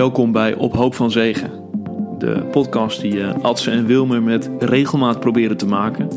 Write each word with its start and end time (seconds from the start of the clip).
Welkom 0.00 0.32
bij 0.32 0.54
Op 0.54 0.76
Hoop 0.76 0.94
van 0.94 1.10
Zegen. 1.10 1.50
De 2.18 2.44
podcast 2.50 3.00
die 3.00 3.14
uh, 3.14 3.34
Adse 3.42 3.70
en 3.70 3.86
Wilmer 3.86 4.22
met 4.22 4.50
regelmaat 4.58 5.20
proberen 5.20 5.56
te 5.56 5.66
maken. 5.66 6.08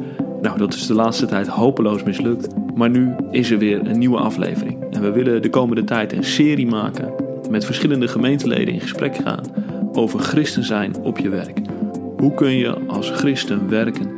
Nou, 0.41 0.57
dat 0.57 0.73
is 0.73 0.88
de 0.88 0.93
laatste 0.93 1.25
tijd 1.25 1.48
hopeloos 1.48 2.04
mislukt. 2.04 2.48
Maar 2.75 2.89
nu 2.89 3.16
is 3.31 3.52
er 3.52 3.57
weer 3.57 3.88
een 3.88 3.99
nieuwe 3.99 4.17
aflevering. 4.17 4.91
En 4.91 5.02
we 5.02 5.11
willen 5.11 5.41
de 5.41 5.49
komende 5.49 5.84
tijd 5.84 6.13
een 6.13 6.23
serie 6.23 6.67
maken 6.67 7.13
met 7.49 7.66
verschillende 7.66 8.07
gemeenteleden 8.07 8.73
in 8.73 8.81
gesprek 8.81 9.16
gaan 9.16 9.43
over 9.91 10.20
christen 10.20 10.63
zijn 10.63 10.95
op 11.02 11.18
je 11.18 11.29
werk. 11.29 11.59
Hoe 12.17 12.34
kun 12.34 12.58
je 12.58 12.77
als 12.88 13.09
christen 13.09 13.70
werken 13.70 14.09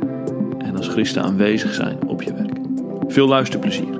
en 0.58 0.76
als 0.76 0.88
christen 0.88 1.22
aanwezig 1.22 1.74
zijn 1.74 1.98
op 2.08 2.22
je 2.22 2.34
werk? 2.34 2.58
Veel 3.08 3.28
luisterplezier. 3.28 3.95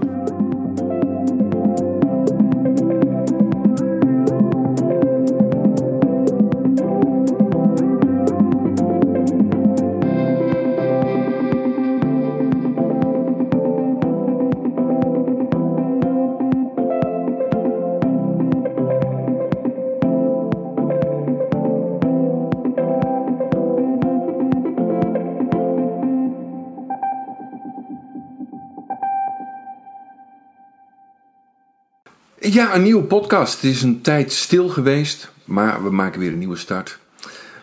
Ja, 32.50 32.74
een 32.74 32.82
nieuwe 32.82 33.02
podcast. 33.02 33.54
Het 33.54 33.70
is 33.70 33.82
een 33.82 34.00
tijd 34.00 34.32
stil 34.32 34.68
geweest, 34.68 35.30
maar 35.44 35.82
we 35.82 35.90
maken 35.90 36.20
weer 36.20 36.32
een 36.32 36.38
nieuwe 36.38 36.56
start. 36.56 36.98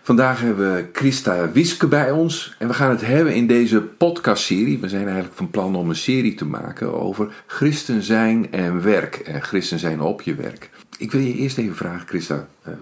Vandaag 0.02 0.42
hebben 0.42 0.74
we 0.74 0.86
Christa 0.94 1.52
Wiske 1.52 1.88
bij 1.88 2.12
ons 2.12 2.56
en 2.60 2.68
we 2.68 2.74
gaan 2.74 2.90
het 2.90 3.02
hebben 3.02 3.36
in 3.36 3.48
deze 3.48 3.82
podcastserie. 3.82 4.80
We 4.80 4.90
zijn 4.90 5.04
eigenlijk 5.06 5.36
van 5.36 5.50
plan 5.50 5.76
om 5.76 5.90
een 5.90 5.96
serie 5.96 6.36
te 6.36 6.46
maken 6.46 7.02
over 7.02 7.44
christen 7.48 8.02
zijn 8.02 8.52
en 8.52 8.84
werk 8.84 9.16
en 9.16 9.42
christen 9.42 9.80
zijn 9.80 10.02
op 10.02 10.22
je 10.22 10.36
werk. 10.36 10.70
Ik 10.98 11.12
wil 11.12 11.22
je 11.22 11.36
eerst 11.36 11.58
even 11.58 11.76
vragen, 11.76 12.08
Christa. 12.08 12.48
Uh, 12.68 12.74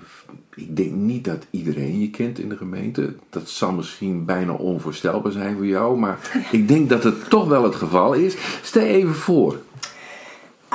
ik 0.56 0.76
denk 0.76 0.92
niet 0.92 1.24
dat 1.24 1.46
iedereen 1.50 2.00
je 2.00 2.10
kent 2.10 2.40
in 2.40 2.50
de 2.50 2.58
gemeente. 2.58 3.14
Dat 3.30 3.50
zal 3.50 3.72
misschien 3.72 4.26
bijna 4.26 4.52
onvoorstelbaar 4.52 5.32
zijn 5.32 5.56
voor 5.56 5.68
jou, 5.68 5.98
maar 5.98 6.20
ik 6.52 6.68
denk 6.68 6.90
dat 6.90 7.04
het 7.04 7.30
toch 7.30 7.48
wel 7.48 7.64
het 7.64 7.76
geval 7.76 8.14
is. 8.14 8.36
Stel 8.62 8.84
even 8.84 9.16
voor. 9.16 9.60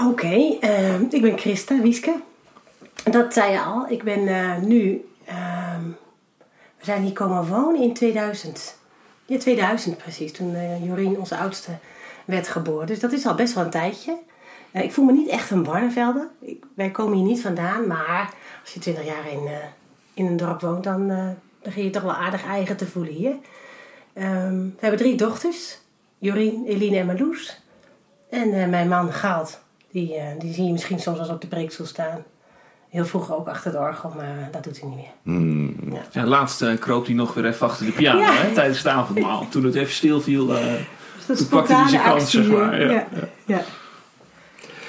Oké, 0.05 0.59
uh, 0.61 1.01
ik 1.01 1.23
ben 1.23 1.39
Christa 1.39 1.81
Wieske. 1.81 2.21
Dat 3.05 3.33
zei 3.33 3.53
je 3.53 3.61
al. 3.61 3.89
Ik 3.89 4.03
ben 4.03 4.21
uh, 4.21 4.57
nu. 4.57 5.09
Uh, 5.29 5.79
we 6.79 6.85
zijn 6.85 7.03
hier 7.03 7.13
komen 7.13 7.49
wonen 7.49 7.83
in 7.83 7.95
2000. 7.95 8.79
Ja, 9.27 9.39
2000 9.39 9.97
precies. 9.97 10.33
Toen 10.33 10.51
uh, 10.51 10.87
Jorien, 10.87 11.19
onze 11.19 11.37
oudste, 11.37 11.71
werd 12.25 12.49
geboren. 12.49 12.87
Dus 12.87 13.01
dat 13.01 13.13
is 13.13 13.27
al 13.27 13.35
best 13.35 13.55
wel 13.55 13.65
een 13.65 13.71
tijdje. 13.71 14.17
ik 14.73 14.93
voel 14.93 15.05
me 15.05 15.13
niet 15.13 15.29
echt 15.29 15.51
een 15.51 15.63
Barnevelder. 15.63 16.29
Ik, 16.41 16.65
wij 16.75 16.91
komen 16.91 17.17
hier 17.17 17.27
niet 17.27 17.41
vandaan. 17.41 17.87
Maar 17.87 18.35
als 18.63 18.73
je 18.73 18.81
20 18.81 19.05
jaar 19.05 19.31
in, 19.31 19.49
in 20.15 20.27
een 20.27 20.37
dorp 20.37 20.61
woont, 20.61 20.85
dan 20.85 21.35
begin 21.63 21.85
je 21.85 21.91
toch 21.91 22.03
wel 22.03 22.15
aardig 22.15 22.45
eigen 22.45 22.77
te 22.77 22.87
voelen 22.87 23.13
hier. 23.13 23.37
Ehm, 24.13 24.59
we 24.59 24.81
hebben 24.81 24.99
drie 24.99 25.17
dochters: 25.17 25.79
Jorien, 26.19 26.67
Eline 26.67 26.99
en 26.99 27.07
Marloes. 27.07 27.61
En 28.31 28.71
mijn 28.71 28.89
man 28.89 29.13
Gaalt. 29.13 29.65
Die, 29.97 30.17
uh, 30.17 30.23
die 30.39 30.53
zie 30.53 30.65
je 30.65 30.73
misschien 30.73 30.99
soms 30.99 31.19
als 31.19 31.29
op 31.29 31.41
de 31.41 31.47
preekstoel 31.47 31.87
staan. 31.87 32.25
Heel 32.89 33.05
vroeger 33.05 33.37
ook 33.37 33.49
achter 33.49 33.71
het 33.71 33.81
orgel, 33.81 34.13
maar 34.17 34.49
dat 34.53 34.65
doet 34.65 34.81
hij 34.81 34.89
niet 34.89 34.99
meer. 34.99 35.37
Mm. 35.37 35.77
Ja. 35.93 36.03
ja. 36.11 36.27
laatst 36.27 36.63
uh, 36.63 36.79
kroop 36.79 37.07
hij 37.07 37.15
nog 37.15 37.35
weer 37.35 37.47
even 37.47 37.67
achter 37.67 37.87
de 37.87 37.93
piano 37.93 38.21
ja. 38.21 38.33
hè, 38.33 38.55
tijdens 38.55 38.79
het 38.79 38.87
avondmaal. 38.87 39.49
Toen 39.49 39.65
het 39.65 39.75
even 39.75 39.93
stil 39.93 40.21
viel, 40.21 40.51
uh, 40.51 40.65
dus 41.27 41.39
toen 41.39 41.49
pakte 41.49 41.75
hij 41.75 41.89
zijn 41.89 42.03
kans, 42.03 42.31
zeg 42.31 42.47
maar. 42.47 42.81
Ja. 42.81 42.91
ja. 42.91 43.07
ja. 43.45 43.63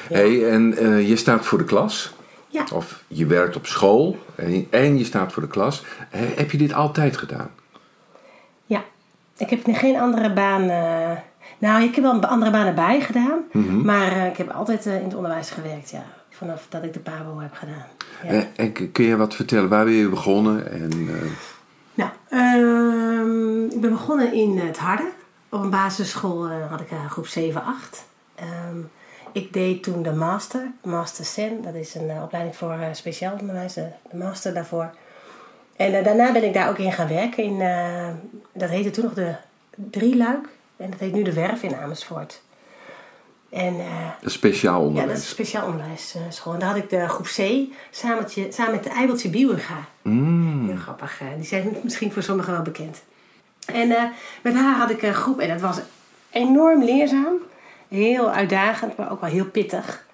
Hey, 0.07 0.50
en 0.50 0.75
je 1.06 1.16
staat 1.16 1.45
voor 1.45 1.57
de 1.57 1.63
klas. 1.63 2.13
Ja. 2.47 2.66
Of 2.74 3.03
je 3.07 3.25
werkt 3.25 3.56
op 3.56 3.66
school 3.66 4.18
en, 4.35 4.68
en 4.69 4.97
je 4.97 5.06
staat 5.06 5.34
voor 5.34 5.41
de 5.41 5.50
klas. 5.50 5.84
heb 6.12 6.51
je 6.51 6.57
dit 6.57 6.74
altijd 6.74 7.18
gedaan? 7.18 7.50
Ja, 8.66 8.84
ik 9.38 9.50
heb 9.50 9.59
geen 9.66 10.00
andere 10.00 10.34
baan 10.34 10.69
nou, 11.57 11.84
ik 11.84 11.95
heb 11.95 12.03
wel 12.03 12.22
andere 12.22 12.51
banen 12.51 12.75
bij 12.75 13.01
gedaan. 13.01 13.40
Mhm. 13.51 13.81
Maar 13.81 14.12
uh, 14.12 14.25
ik 14.25 14.38
heb 14.38 14.50
altijd 14.50 14.85
uh, 14.85 14.95
in 14.95 15.03
het 15.03 15.16
onderwijs 15.16 15.50
gewerkt, 15.50 15.90
ja. 15.90 16.03
Vanaf 16.29 16.66
dat 16.69 16.84
ik 16.84 16.94
de 16.94 17.00
PABO 17.00 17.40
heb 17.40 17.53
gedaan. 17.53 17.85
Ja. 18.23 18.29
En, 18.29 18.47
eh, 18.56 18.66
en, 18.66 18.91
kun 18.91 19.06
je 19.06 19.16
wat 19.16 19.35
vertellen? 19.35 19.69
Waar 19.69 19.85
ben 19.85 19.94
je 19.94 20.09
begonnen? 20.09 20.72
En, 20.72 21.09
Nou, 21.94 22.09
uh, 22.29 23.72
ik 23.72 23.81
ben 23.81 23.90
begonnen 23.90 24.34
in 24.34 24.59
het 24.59 24.78
Harde. 24.78 25.09
Op 25.50 25.62
een 25.62 25.69
basisschool 25.69 26.50
had 26.50 26.79
ik 26.79 26.88
groep 27.09 27.28
7, 27.28 27.63
8. 27.63 28.06
Um, 28.69 28.89
ik 29.31 29.53
deed 29.53 29.84
toen 29.84 30.03
de 30.03 30.13
master, 30.13 30.72
Master 30.84 31.25
SEN. 31.25 31.62
Dat 31.62 31.74
is 31.74 31.95
een 31.95 32.22
opleiding 32.24 32.56
voor 32.56 32.75
speciaal 32.91 33.38
onderwijs, 33.39 33.74
de, 33.74 33.88
master 34.12 34.53
daarvoor. 34.53 34.89
En 35.75 36.03
daarna 36.03 36.31
ben 36.31 36.44
ik 36.44 36.53
daar 36.53 36.69
ook 36.69 36.78
in 36.78 36.91
gaan 36.91 37.07
werken. 37.07 37.44
In, 37.44 37.57
dat 38.53 38.69
heette 38.69 38.89
toen 38.89 39.03
nog 39.03 39.13
de 39.13 39.35
Drieluik. 39.75 40.47
En 40.78 40.90
dat 40.90 41.00
heet 41.00 41.14
nu 41.14 41.24
de 41.24 41.34
Werf 41.34 41.64
in 41.64 41.76
Amersfoort. 41.76 42.42
En, 43.50 43.76
uh, 43.76 44.10
een 44.22 44.30
speciaal 44.30 44.82
onderwijs? 44.82 45.06
Ja, 45.06 45.14
dat 45.14 45.18
is 45.18 45.24
een 45.24 45.36
speciaal 45.36 45.68
onderwijsschool. 45.68 46.54
En 46.54 46.60
daar 46.60 46.70
had 46.70 46.78
ik 46.78 46.90
de 46.90 47.08
groep 47.08 47.26
C 47.26 47.42
samen, 47.92 48.30
samen 48.50 48.74
met 48.74 48.84
de 48.84 48.90
Eibeltje 48.90 49.30
Bieuwenga. 49.30 49.86
Mm. 50.02 50.68
Heel 50.68 50.78
grappig. 50.78 51.22
Die 51.36 51.46
zijn 51.46 51.78
misschien 51.84 52.12
voor 52.12 52.24
sommigen 52.24 52.54
wel 52.54 52.62
bekend. 52.62 53.02
En 53.66 53.90
uh, 53.90 54.04
met 54.44 54.54
haar 54.54 54.78
had 54.78 54.90
ik 54.90 55.02
een 55.02 55.14
groep 55.14 55.40
en 55.40 55.48
dat 55.48 55.62
was 55.62 55.80
enorm 56.30 56.84
leerzaam. 56.84 57.36
Heel 57.88 58.32
uitdagend, 58.32 58.98
maar 58.98 59.12
ook 59.12 59.22
wel 59.22 59.30
heel 59.30 59.46
pittig. 59.46 60.06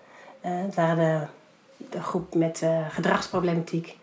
Uh, 0.45 0.51
het 0.51 0.75
waren 0.75 1.29
de, 1.77 1.87
de 1.89 2.01
groep 2.01 2.35
met 2.35 2.65
gedragsproblematiek. 2.89 3.97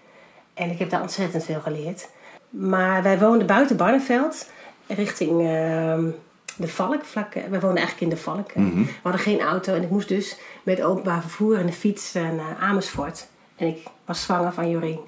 En 0.55 0.71
ik 0.71 0.79
heb 0.79 0.91
daar 0.91 1.01
ontzettend 1.01 1.45
veel 1.45 1.61
geleerd. 1.61 2.09
Maar 2.51 3.03
wij 3.03 3.19
woonden 3.19 3.47
buiten 3.47 3.77
Barneveld, 3.77 4.49
richting 4.87 5.47
ehm, 5.47 6.11
de 6.57 6.69
Valk. 6.69 7.05
Vlak, 7.05 7.35
we 7.35 7.61
woonden 7.61 7.77
eigenlijk 7.77 8.01
in 8.01 8.09
de 8.09 8.17
Valk. 8.17 8.55
Mhm. 8.55 8.83
We 8.83 8.91
hadden 9.03 9.21
geen 9.21 9.41
auto 9.41 9.75
en 9.75 9.83
ik 9.83 9.91
moest 9.91 10.09
dus 10.09 10.37
met 10.63 10.83
openbaar 10.83 11.21
vervoer 11.21 11.59
en 11.59 11.67
de 11.67 11.73
fiets 11.73 12.15
eh, 12.15 12.23
naar 12.23 12.57
Amersfoort. 12.61 13.29
En 13.57 13.67
ik 13.67 13.87
was 14.05 14.23
zwanger 14.23 14.53
van 14.53 14.71
Jorien. 14.71 15.01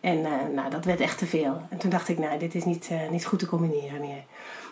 En 0.00 0.18
uh, 0.18 0.30
nou, 0.54 0.70
dat 0.70 0.84
werd 0.84 1.00
echt 1.00 1.18
te 1.18 1.26
veel. 1.26 1.62
En 1.70 1.78
toen 1.78 1.90
dacht 1.90 2.08
ik, 2.08 2.18
nou, 2.18 2.38
dit 2.38 2.54
is 2.54 2.64
niet, 2.64 2.88
uh, 2.92 3.10
niet 3.10 3.26
goed 3.26 3.38
te 3.38 3.46
combineren 3.46 4.00
meer. 4.00 4.22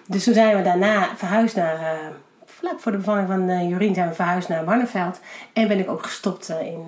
Dus 0.07 0.25
toen 0.25 0.35
zijn 0.35 0.57
we 0.57 0.63
daarna 0.63 1.17
verhuisd 1.17 1.57
naar, 1.57 1.81
uh, 1.81 2.09
vlak 2.45 2.81
voor 2.81 2.93
de 2.93 2.99
bevalling 2.99 3.29
van 3.29 3.69
Jorien, 3.69 3.95
zijn 3.95 4.09
we 4.09 4.15
verhuisd 4.15 4.49
naar 4.49 4.65
Barneveld. 4.65 5.21
En 5.53 5.69
ben 5.69 5.79
ik 5.79 5.91
ook 5.91 6.03
gestopt 6.03 6.49
in 6.49 6.85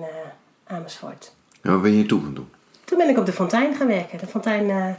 Amersfoort. 0.67 1.35
En 1.61 1.71
wat 1.71 1.81
ben 1.81 1.93
je 1.93 2.05
toen 2.05 2.23
gaan 2.23 2.33
doen? 2.33 2.49
Toen 2.83 2.97
ben 2.97 3.09
ik 3.09 3.17
op 3.17 3.25
de 3.25 3.33
Fontein 3.33 3.75
gaan 3.75 3.87
werken. 3.87 4.17
De 4.17 4.27
Fontein 4.27 4.97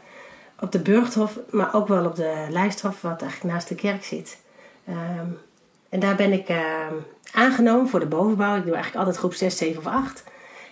op 0.63 0.73
de 0.73 0.79
Burgthof, 0.79 1.39
maar 1.51 1.75
ook 1.75 1.89
wel 1.89 2.05
op 2.05 2.17
de 2.17 2.47
Lijsthof, 2.51 3.01
wat 3.01 3.23
eigenlijk 3.23 3.55
naast 3.55 3.69
de 3.69 3.75
kerk 3.75 4.05
zit. 4.05 4.39
Ehm, 4.87 5.27
en 5.89 6.01
daar 6.01 6.17
ben 6.17 6.33
ik 6.33 6.49
ehm, 6.49 6.95
aangenomen 7.33 7.89
voor 7.89 8.01
de 8.01 8.07
bovenbouw. 8.07 8.57
Ik 8.57 8.65
doe 8.65 8.75
eigenlijk 8.75 9.05
altijd 9.05 9.17
groep 9.17 9.35
6, 9.35 9.57
7 9.57 9.79
of 9.79 9.87
8. 9.87 10.25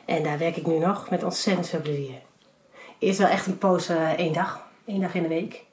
En 0.05 0.23
daar 0.23 0.39
werk 0.39 0.56
ik 0.56 0.67
nu 0.67 0.78
nog 0.78 1.11
met 1.11 1.25
ontzettend 1.25 1.69
veel 1.69 1.81
plezier. 1.81 2.15
Eerst 2.99 3.19
wel 3.19 3.28
echt 3.28 3.47
een 3.47 3.59
poos 3.59 3.91
uh, 3.91 4.11
één 4.11 4.33
dag. 4.33 4.67
één 4.84 5.01
dag 5.01 5.15
in 5.15 5.22
de 5.22 5.28
week. 5.28 5.65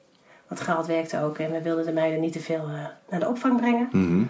Want 0.48 0.60
Gaald 0.60 0.86
werkte 0.86 1.22
ook 1.22 1.38
en 1.38 1.50
we 1.50 1.62
wilden 1.62 1.84
de 1.84 1.92
meiden 1.92 2.20
niet 2.20 2.32
te 2.32 2.40
veel 2.40 2.68
uh, 2.68 2.86
naar 3.08 3.20
de 3.20 3.28
opvang 3.28 3.56
brengen. 3.56 3.88
Mhm. 3.92 4.22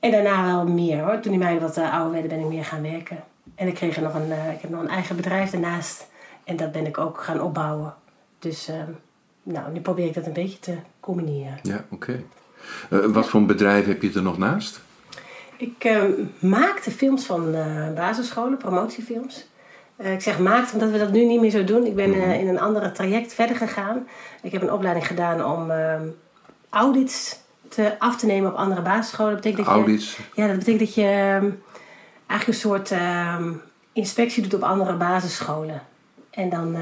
En 0.00 0.10
daarna 0.10 0.46
wel 0.46 0.66
meer 0.66 1.04
hoor. 1.04 1.20
Toen 1.20 1.32
die 1.32 1.40
meiden 1.40 1.62
wat 1.62 1.78
uh, 1.78 1.92
ouder 1.92 2.12
werden 2.12 2.30
ben 2.30 2.40
ik 2.40 2.46
meer 2.46 2.64
gaan 2.64 2.82
werken. 2.82 3.24
En 3.54 3.66
ik, 3.68 3.74
kreeg 3.74 4.00
nog 4.00 4.14
een, 4.14 4.32
ik 4.32 4.60
heb 4.60 4.70
nog 4.70 4.80
een 4.80 4.88
eigen 4.88 5.16
bedrijf 5.16 5.50
daarnaast. 5.50 6.08
En 6.44 6.56
dat 6.56 6.72
ben 6.72 6.86
ik 6.86 6.98
ook 6.98 7.22
gaan 7.22 7.40
opbouwen. 7.40 7.94
Dus 8.44 8.68
ehm, 8.68 8.90
nou, 9.42 9.72
nu 9.72 9.80
probeer 9.80 10.06
ik 10.06 10.14
dat 10.14 10.26
een 10.26 10.32
beetje 10.32 10.58
te 10.58 10.76
combineren. 11.00 11.58
Ja, 11.62 11.84
oké. 11.90 12.22
Uh, 12.90 13.04
wat 13.04 13.28
voor 13.28 13.40
een 13.40 13.46
bedrijf 13.46 13.86
heb 13.86 14.02
je 14.02 14.12
er 14.14 14.22
nog 14.22 14.38
naast? 14.38 14.80
Ik 15.56 15.84
uh, 15.84 16.02
maakte 16.38 16.90
films 16.90 17.24
van 17.24 17.54
uh, 17.54 17.92
basisscholen, 17.94 18.58
promotiefilms. 18.58 19.46
Uh, 19.96 20.12
ik 20.12 20.20
zeg 20.20 20.38
maakte 20.38 20.74
omdat 20.74 20.90
we 20.90 20.98
dat 20.98 21.12
nu 21.12 21.24
niet 21.24 21.40
meer 21.40 21.50
zo 21.50 21.64
doen. 21.64 21.86
Ik 21.86 21.94
ben 21.94 22.10
mhm. 22.10 22.30
in 22.30 22.48
een 22.48 22.60
andere 22.60 22.92
traject 22.92 23.34
verder 23.34 23.56
gegaan. 23.56 24.06
Ik 24.42 24.52
heb 24.52 24.62
een 24.62 24.72
opleiding 24.72 25.06
gedaan 25.06 25.44
om 25.44 25.70
ehm, 25.70 26.06
audits 26.68 27.38
te, 27.68 27.98
af 27.98 28.16
te 28.16 28.26
nemen 28.26 28.50
op 28.50 28.56
andere 28.56 28.82
basisscholen. 28.82 29.32
Dat 29.32 29.42
betekent 29.42 29.66
dat 29.66 29.74
audits? 29.74 30.16
Je, 30.16 30.22
ja, 30.34 30.46
dat 30.46 30.58
betekent 30.58 30.80
dat 30.80 30.94
je 30.94 31.02
ehm, 31.02 31.50
eigenlijk 32.26 32.46
een 32.46 32.54
soort 32.54 32.90
ehm, 32.90 33.52
inspectie 33.92 34.42
doet 34.42 34.54
op 34.54 34.62
andere 34.62 34.96
basisscholen. 34.96 35.82
En 36.34 36.48
dan 36.48 36.76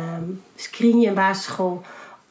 screen 0.56 1.00
je 1.00 1.08
een 1.08 1.14
basisschool 1.14 1.82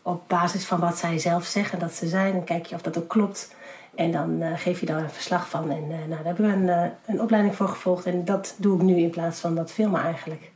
op 0.01 0.23
basis 0.27 0.65
van 0.65 0.79
wat 0.79 0.97
zij 0.97 1.19
zelf 1.19 1.45
zeggen 1.45 1.79
dat 1.79 1.93
ze 1.93 2.07
zijn. 2.07 2.33
Dan 2.33 2.43
kijk 2.43 2.65
je 2.65 2.75
of 2.75 2.81
dat 2.81 2.97
ook 2.97 3.07
klopt. 3.07 3.55
En 3.95 4.11
dan 4.11 4.41
uh, 4.41 4.47
geef 4.55 4.79
je 4.79 4.85
daar 4.85 5.03
een 5.03 5.09
verslag 5.09 5.49
van. 5.49 5.71
En 5.71 5.83
uh, 5.89 5.97
nou, 5.97 6.09
daar 6.09 6.25
hebben 6.25 6.45
we 6.45 6.53
een, 6.53 6.83
uh, 6.83 6.91
een 7.05 7.21
opleiding 7.21 7.55
voor 7.55 7.67
gevolgd. 7.67 8.05
En 8.05 8.25
dat 8.25 8.55
doe 8.57 8.75
ik 8.75 8.81
nu 8.81 8.95
in 8.95 9.09
plaats 9.09 9.39
van 9.39 9.55
dat 9.55 9.71
filmen 9.71 10.01
eigenlijk. 10.01 10.51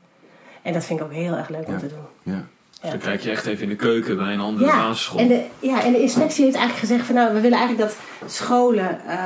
En 0.62 0.74
dat 0.74 0.86
vind 0.86 1.00
ik 1.00 1.06
ook 1.06 1.12
heel 1.12 1.34
erg 1.34 1.50
leuk 1.50 1.68
om 1.68 1.78
te 1.78 1.88
doen. 1.88 2.34
Ja. 2.34 2.46
Dus 2.82 2.90
dan 2.90 3.00
kijk 3.00 3.22
je 3.22 3.32
echt 3.32 3.46
even 3.46 3.64
in 3.64 3.70
de 3.70 3.76
keuken 3.76 4.18
bij 4.18 4.34
een 4.34 4.40
andere 4.40 4.66
Ja, 4.66 4.88
basisschool. 4.88 5.20
en 5.20 5.28
de, 5.28 5.46
ja, 5.60 5.84
en 5.84 5.92
de 5.92 6.02
inspectie 6.02 6.44
heeft 6.44 6.56
eigenlijk 6.56 6.88
gezegd 6.88 7.06
van 7.06 7.16
nou, 7.16 7.34
we 7.34 7.40
willen 7.40 7.58
eigenlijk 7.58 7.90
dat 7.90 7.98
scholen, 8.32 9.08
eh, 9.08 9.24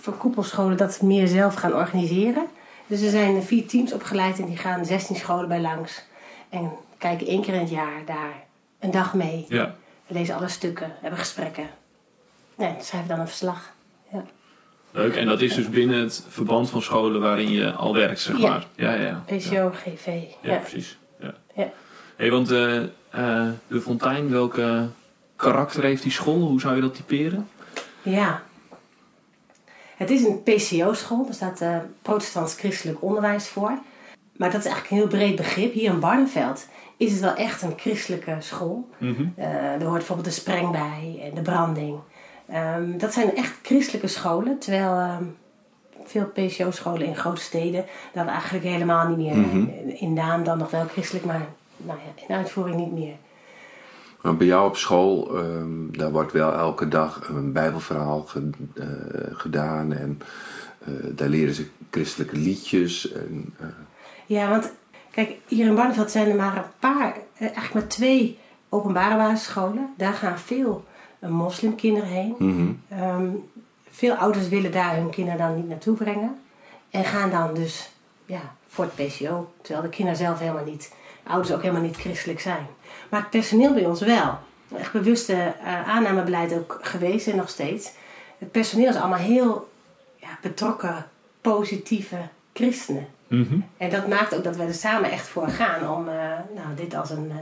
voor 0.00 0.12
koepelscholen, 0.12 0.76
dat 0.76 1.02
meer 1.02 1.28
zelf 1.28 1.54
gaan 1.54 1.74
organiseren. 1.74 2.46
Dus 2.86 3.00
er 3.00 3.10
zijn 3.10 3.42
vier 3.42 3.66
teams 3.66 3.92
opgeleid 3.92 4.38
en 4.38 4.46
die 4.46 4.56
gaan 4.56 4.84
16 4.84 5.16
scholen 5.16 5.48
bij 5.48 5.60
langs. 5.60 6.02
En 6.48 6.72
kijken 6.98 7.26
één 7.26 7.42
keer 7.42 7.54
in 7.54 7.60
het 7.60 7.70
jaar 7.70 8.04
daar 8.06 8.44
een 8.78 8.90
dag 8.90 9.14
mee. 9.14 9.44
Ja. 9.48 9.74
We 10.06 10.14
lezen 10.14 10.34
alle 10.34 10.48
stukken, 10.48 10.92
hebben 11.00 11.18
gesprekken. 11.18 11.70
Dan 12.56 12.76
schrijven 12.80 13.08
dan 13.08 13.20
een 13.20 13.28
verslag. 13.28 13.72
Ja. 14.12 14.24
Leuk. 14.90 15.16
En 15.16 15.26
dat 15.26 15.40
is 15.40 15.54
dus 15.54 15.68
binnen 15.68 16.00
het 16.00 16.24
verband 16.28 16.70
van 16.70 16.82
scholen 16.82 17.20
waarin 17.20 17.50
je 17.50 17.72
al 17.72 17.94
werkt, 17.94 18.20
zeg 18.20 18.38
maar. 18.38 18.66
Ja, 18.74 18.94
ja, 18.94 19.06
ja. 19.06 19.24
PCO, 19.26 19.70
GV. 19.74 20.22
Ja, 20.42 20.56
precies. 20.56 20.98
Ja. 21.20 21.34
Ja. 21.54 21.70
Hey, 22.16 22.30
want 22.30 22.50
eh, 22.50 22.82
eh, 22.82 23.48
de 23.66 23.80
Fontein, 23.80 24.30
welke 24.30 24.88
karakter 25.36 25.82
heeft 25.82 26.02
die 26.02 26.12
school? 26.12 26.40
Hoe 26.40 26.60
zou 26.60 26.74
je 26.74 26.80
dat 26.80 26.94
typeren? 26.94 27.48
Ja. 28.02 28.42
Het 29.96 30.10
is 30.10 30.24
een 30.24 30.42
PCO-school, 30.42 31.24
daar 31.24 31.34
staat 31.34 31.60
eh, 31.60 31.76
protestants 32.02 32.54
christelijk 32.54 33.02
onderwijs 33.02 33.48
voor. 33.48 33.78
Maar 34.38 34.50
dat 34.50 34.60
is 34.60 34.66
eigenlijk 34.66 34.90
een 34.90 34.96
heel 35.08 35.18
breed 35.18 35.36
begrip. 35.36 35.72
Hier 35.72 35.92
in 35.92 36.00
Barneveld 36.00 36.66
is 36.96 37.12
het 37.12 37.20
wel 37.20 37.34
echt 37.34 37.62
een 37.62 37.72
christelijke 37.76 38.36
school. 38.38 38.88
Eh, 39.36 39.44
er 39.72 39.82
hoort 39.84 39.92
bijvoorbeeld 39.96 40.26
de 40.28 40.32
spreng 40.40 40.70
bij 40.70 41.20
en 41.22 41.34
de 41.34 41.42
branding. 41.42 41.98
Ehm, 42.48 42.98
dat 42.98 43.12
zijn 43.12 43.36
echt 43.36 43.58
christelijke 43.62 44.06
scholen, 44.06 44.58
terwijl 44.58 44.92
ehm, 44.92 45.22
veel 46.04 46.26
PCO-scholen 46.26 47.06
in 47.06 47.16
grote 47.16 47.40
steden 47.40 47.84
dat 48.14 48.26
eigenlijk 48.26 48.64
helemaal 48.64 49.08
niet 49.08 49.16
meer. 49.16 49.32
In- 49.32 50.00
In 50.00 50.12
naam 50.12 50.44
dan 50.44 50.58
nog 50.58 50.70
wel 50.70 50.84
christelijk, 50.86 51.24
maar 51.24 51.46
nou 51.76 51.98
ja, 51.98 52.22
in 52.28 52.34
uitvoering 52.34 52.76
niet 52.76 52.92
meer. 52.92 53.14
Maar 54.22 54.36
bij 54.36 54.46
jou 54.46 54.68
op 54.68 54.76
school, 54.76 55.36
ehm, 55.38 55.90
daar 55.90 56.10
wordt 56.10 56.32
wel 56.32 56.52
elke 56.52 56.88
dag 56.88 57.28
een 57.28 57.52
bijbelverhaal 57.52 58.20
ge- 58.22 58.50
eh, 58.74 58.86
gedaan. 59.32 59.92
En 59.92 60.20
eh, 60.84 60.92
daar 61.14 61.28
leren 61.28 61.54
ze 61.54 61.66
christelijke 61.90 62.36
liedjes. 62.36 63.12
En, 63.12 63.54
Ja, 64.28 64.48
want 64.48 64.72
kijk, 65.10 65.36
hier 65.46 65.66
in 65.66 65.74
Barneveld 65.74 66.10
zijn 66.10 66.28
er 66.28 66.36
maar 66.36 66.56
een 66.56 66.70
paar, 66.78 67.16
eh, 67.34 67.40
eigenlijk 67.40 67.74
maar 67.74 67.86
twee 67.86 68.38
openbare 68.68 69.16
basisscholen. 69.16 69.94
Daar 69.96 70.12
gaan 70.12 70.38
veel 70.38 70.84
eh, 71.18 71.28
moslimkinderen 71.28 72.08
heen. 72.08 72.34
mhm. 72.38 72.72
Ehm, 72.88 73.28
veel 73.90 74.14
ouders 74.14 74.48
willen 74.48 74.72
daar 74.72 74.96
hun 74.96 75.10
kinderen 75.10 75.38
dan 75.38 75.56
niet 75.56 75.68
naartoe 75.68 75.96
brengen. 75.96 76.40
En 76.90 77.04
gaan 77.04 77.30
dan 77.30 77.54
dus 77.54 77.90
ja, 78.26 78.54
voor 78.68 78.84
het 78.84 78.94
PCO. 78.94 79.52
Terwijl 79.60 79.82
de 79.82 79.88
kinderen 79.96 80.18
zelf 80.18 80.38
helemaal 80.38 80.64
niet, 80.64 80.92
de 81.22 81.30
ouders 81.30 81.54
ook 81.54 81.62
helemaal 81.62 81.82
niet 81.82 81.96
christelijk 81.96 82.40
zijn. 82.40 82.66
Maar 83.08 83.20
het 83.20 83.30
personeel 83.30 83.74
bij 83.74 83.86
ons 83.86 84.00
wel. 84.00 84.38
Echt 84.76 84.92
bewuste 84.92 85.32
eh, 85.34 85.88
aannamebeleid 85.88 86.52
ook 86.52 86.78
geweest 86.82 87.26
en 87.26 87.36
nog 87.36 87.48
steeds. 87.48 87.90
Het 88.38 88.50
personeel 88.50 88.88
is 88.88 88.96
allemaal 88.96 89.18
heel 89.18 89.68
ja, 90.16 90.38
betrokken, 90.42 91.06
positieve 91.40 92.18
christenen. 92.52 93.06
En 93.76 93.90
dat 93.90 94.08
maakt 94.08 94.34
ook 94.36 94.44
dat 94.44 94.56
we 94.56 94.62
er 94.62 94.74
samen 94.74 95.10
echt 95.10 95.26
voor 95.26 95.48
gaan 95.48 95.96
om 95.96 96.08
eh, 96.08 96.14
nou, 96.54 96.74
dit 96.76 96.94
als 96.94 97.10
een, 97.10 97.30
eh, 97.30 97.36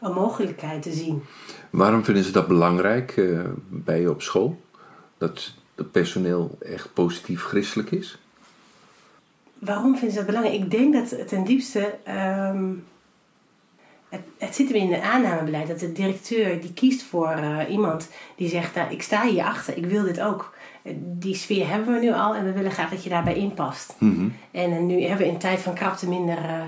een 0.00 0.12
mogelijkheid 0.12 0.82
te 0.82 0.92
zien. 0.92 1.22
Waarom 1.70 2.04
vinden 2.04 2.24
ze 2.24 2.30
dat 2.32 2.48
belangrijk 2.48 3.16
eh, 3.16 3.40
bij 3.68 4.00
je 4.00 4.10
op 4.10 4.22
school? 4.22 4.60
Dat 5.18 5.52
het 5.74 5.90
personeel 5.90 6.58
echt 6.60 6.92
positief 6.92 7.42
christelijk 7.42 7.90
is? 7.90 8.18
Waarom 9.58 9.92
vinden 9.92 10.10
ze 10.10 10.16
dat 10.16 10.26
belangrijk? 10.26 10.62
Ik 10.62 10.70
denk 10.70 10.92
dat 10.94 11.10
het 11.10 11.28
ten 11.28 11.44
diepste. 11.44 11.94
ehm, 12.04 12.70
het, 14.08 14.20
het 14.38 14.54
zit 14.54 14.68
hem 14.68 14.76
in 14.76 14.92
het 14.92 15.02
aannamebeleid. 15.02 15.68
Dat 15.68 15.78
de 15.78 15.92
directeur 15.92 16.60
die 16.60 16.72
kiest 16.72 17.02
voor 17.02 17.28
eh, 17.28 17.70
iemand 17.70 18.08
die 18.36 18.48
zegt: 18.48 18.74
nou, 18.74 18.92
Ik 18.92 19.02
sta 19.02 19.26
hier 19.26 19.44
achter, 19.44 19.76
ik 19.76 19.86
wil 19.86 20.04
dit 20.04 20.20
ook. 20.20 20.54
Die 20.98 21.34
sfeer 21.34 21.68
hebben 21.68 21.94
we 21.94 22.00
nu 22.00 22.12
al 22.12 22.34
en 22.34 22.44
we 22.44 22.52
willen 22.52 22.70
graag 22.70 22.90
dat 22.90 23.04
je 23.04 23.10
daarbij 23.10 23.34
inpast. 23.34 23.94
Mhm. 23.98 24.28
En 24.50 24.72
eh, 24.72 24.80
nu 24.80 25.00
hebben 25.02 25.26
we 25.26 25.32
in 25.32 25.38
tijd 25.38 25.60
van 25.60 25.74
krapte 25.74 26.08
minder, 26.08 26.38
eh, 26.38 26.62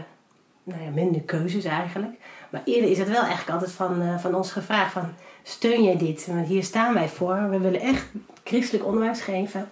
nou 0.63 0.83
ja, 0.83 0.91
minder 0.95 1.21
keuzes 1.21 1.65
eigenlijk. 1.65 2.15
Maar 2.51 2.63
eerder 2.65 2.91
is 2.91 2.99
het 2.99 3.09
wel 3.09 3.23
eigenlijk 3.23 3.51
altijd 3.51 3.73
van, 3.73 4.01
eh, 4.01 4.19
van 4.19 4.35
ons 4.35 4.53
gevraagd: 4.53 4.93
van, 4.93 5.15
Steun 5.43 5.83
jij 5.83 5.97
dit? 5.97 6.27
Want 6.27 6.47
hier 6.47 6.63
staan 6.63 6.95
wij 6.95 7.09
voor. 7.09 7.51
We 7.51 7.59
willen 7.59 7.81
echt 7.81 8.07
christelijk 8.45 8.87
onderwijs 8.87 9.21
geven. 9.21 9.69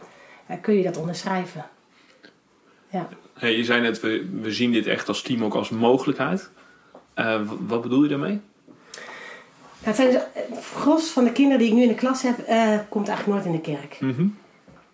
Kun 0.61 0.75
je 0.75 0.83
dat 0.83 0.97
onderschrijven? 0.97 1.65
Ja. 2.91 3.09
Hey, 3.35 3.57
je 3.57 3.65
zei 3.65 3.81
net, 3.81 4.01
we, 4.01 4.29
we 4.41 4.53
zien 4.53 4.73
dit 4.73 4.87
echt 4.87 5.09
als 5.09 5.23
team 5.23 5.45
ook 5.45 5.55
als 5.55 5.71
mogelijkheid. 5.71 6.51
Eh, 7.15 7.41
wat 7.67 7.83
bedoel 7.83 8.03
je 8.03 8.09
daarmee? 8.09 8.41
Het 9.83 9.97
zijn 9.97 10.11
dus, 10.11 10.23
het 10.33 10.65
gros 10.65 11.11
van 11.11 11.25
de 11.25 11.33
kinderen 11.33 11.59
die 11.59 11.69
ik 11.69 11.75
nu 11.75 11.83
in 11.83 11.89
de 11.89 11.95
klas 11.95 12.23
heb, 12.23 12.39
eh, 12.39 12.79
komt 12.89 13.09
eigenlijk 13.09 13.45
nooit 13.45 13.55
in 13.55 13.63
de 13.63 13.79
kerk. 13.79 14.01
Mhm. 14.01 14.27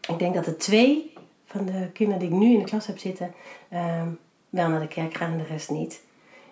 Ik 0.09 0.19
denk 0.19 0.35
dat 0.35 0.47
er 0.47 0.59
twee 0.59 1.13
van 1.47 1.65
de 1.65 1.91
kinderen 1.93 2.21
die 2.21 2.29
ik 2.29 2.35
nu 2.35 2.53
in 2.53 2.59
de 2.59 2.65
klas 2.65 2.87
heb 2.87 2.99
zitten, 2.99 3.33
ehm, 3.69 4.09
wel 4.51 4.69
naar 4.69 4.81
de 4.81 4.89
kerk 4.89 5.17
gaan 5.17 5.33
en 5.33 5.39
de 5.39 5.45
rest 5.45 5.71
niet. 5.71 6.01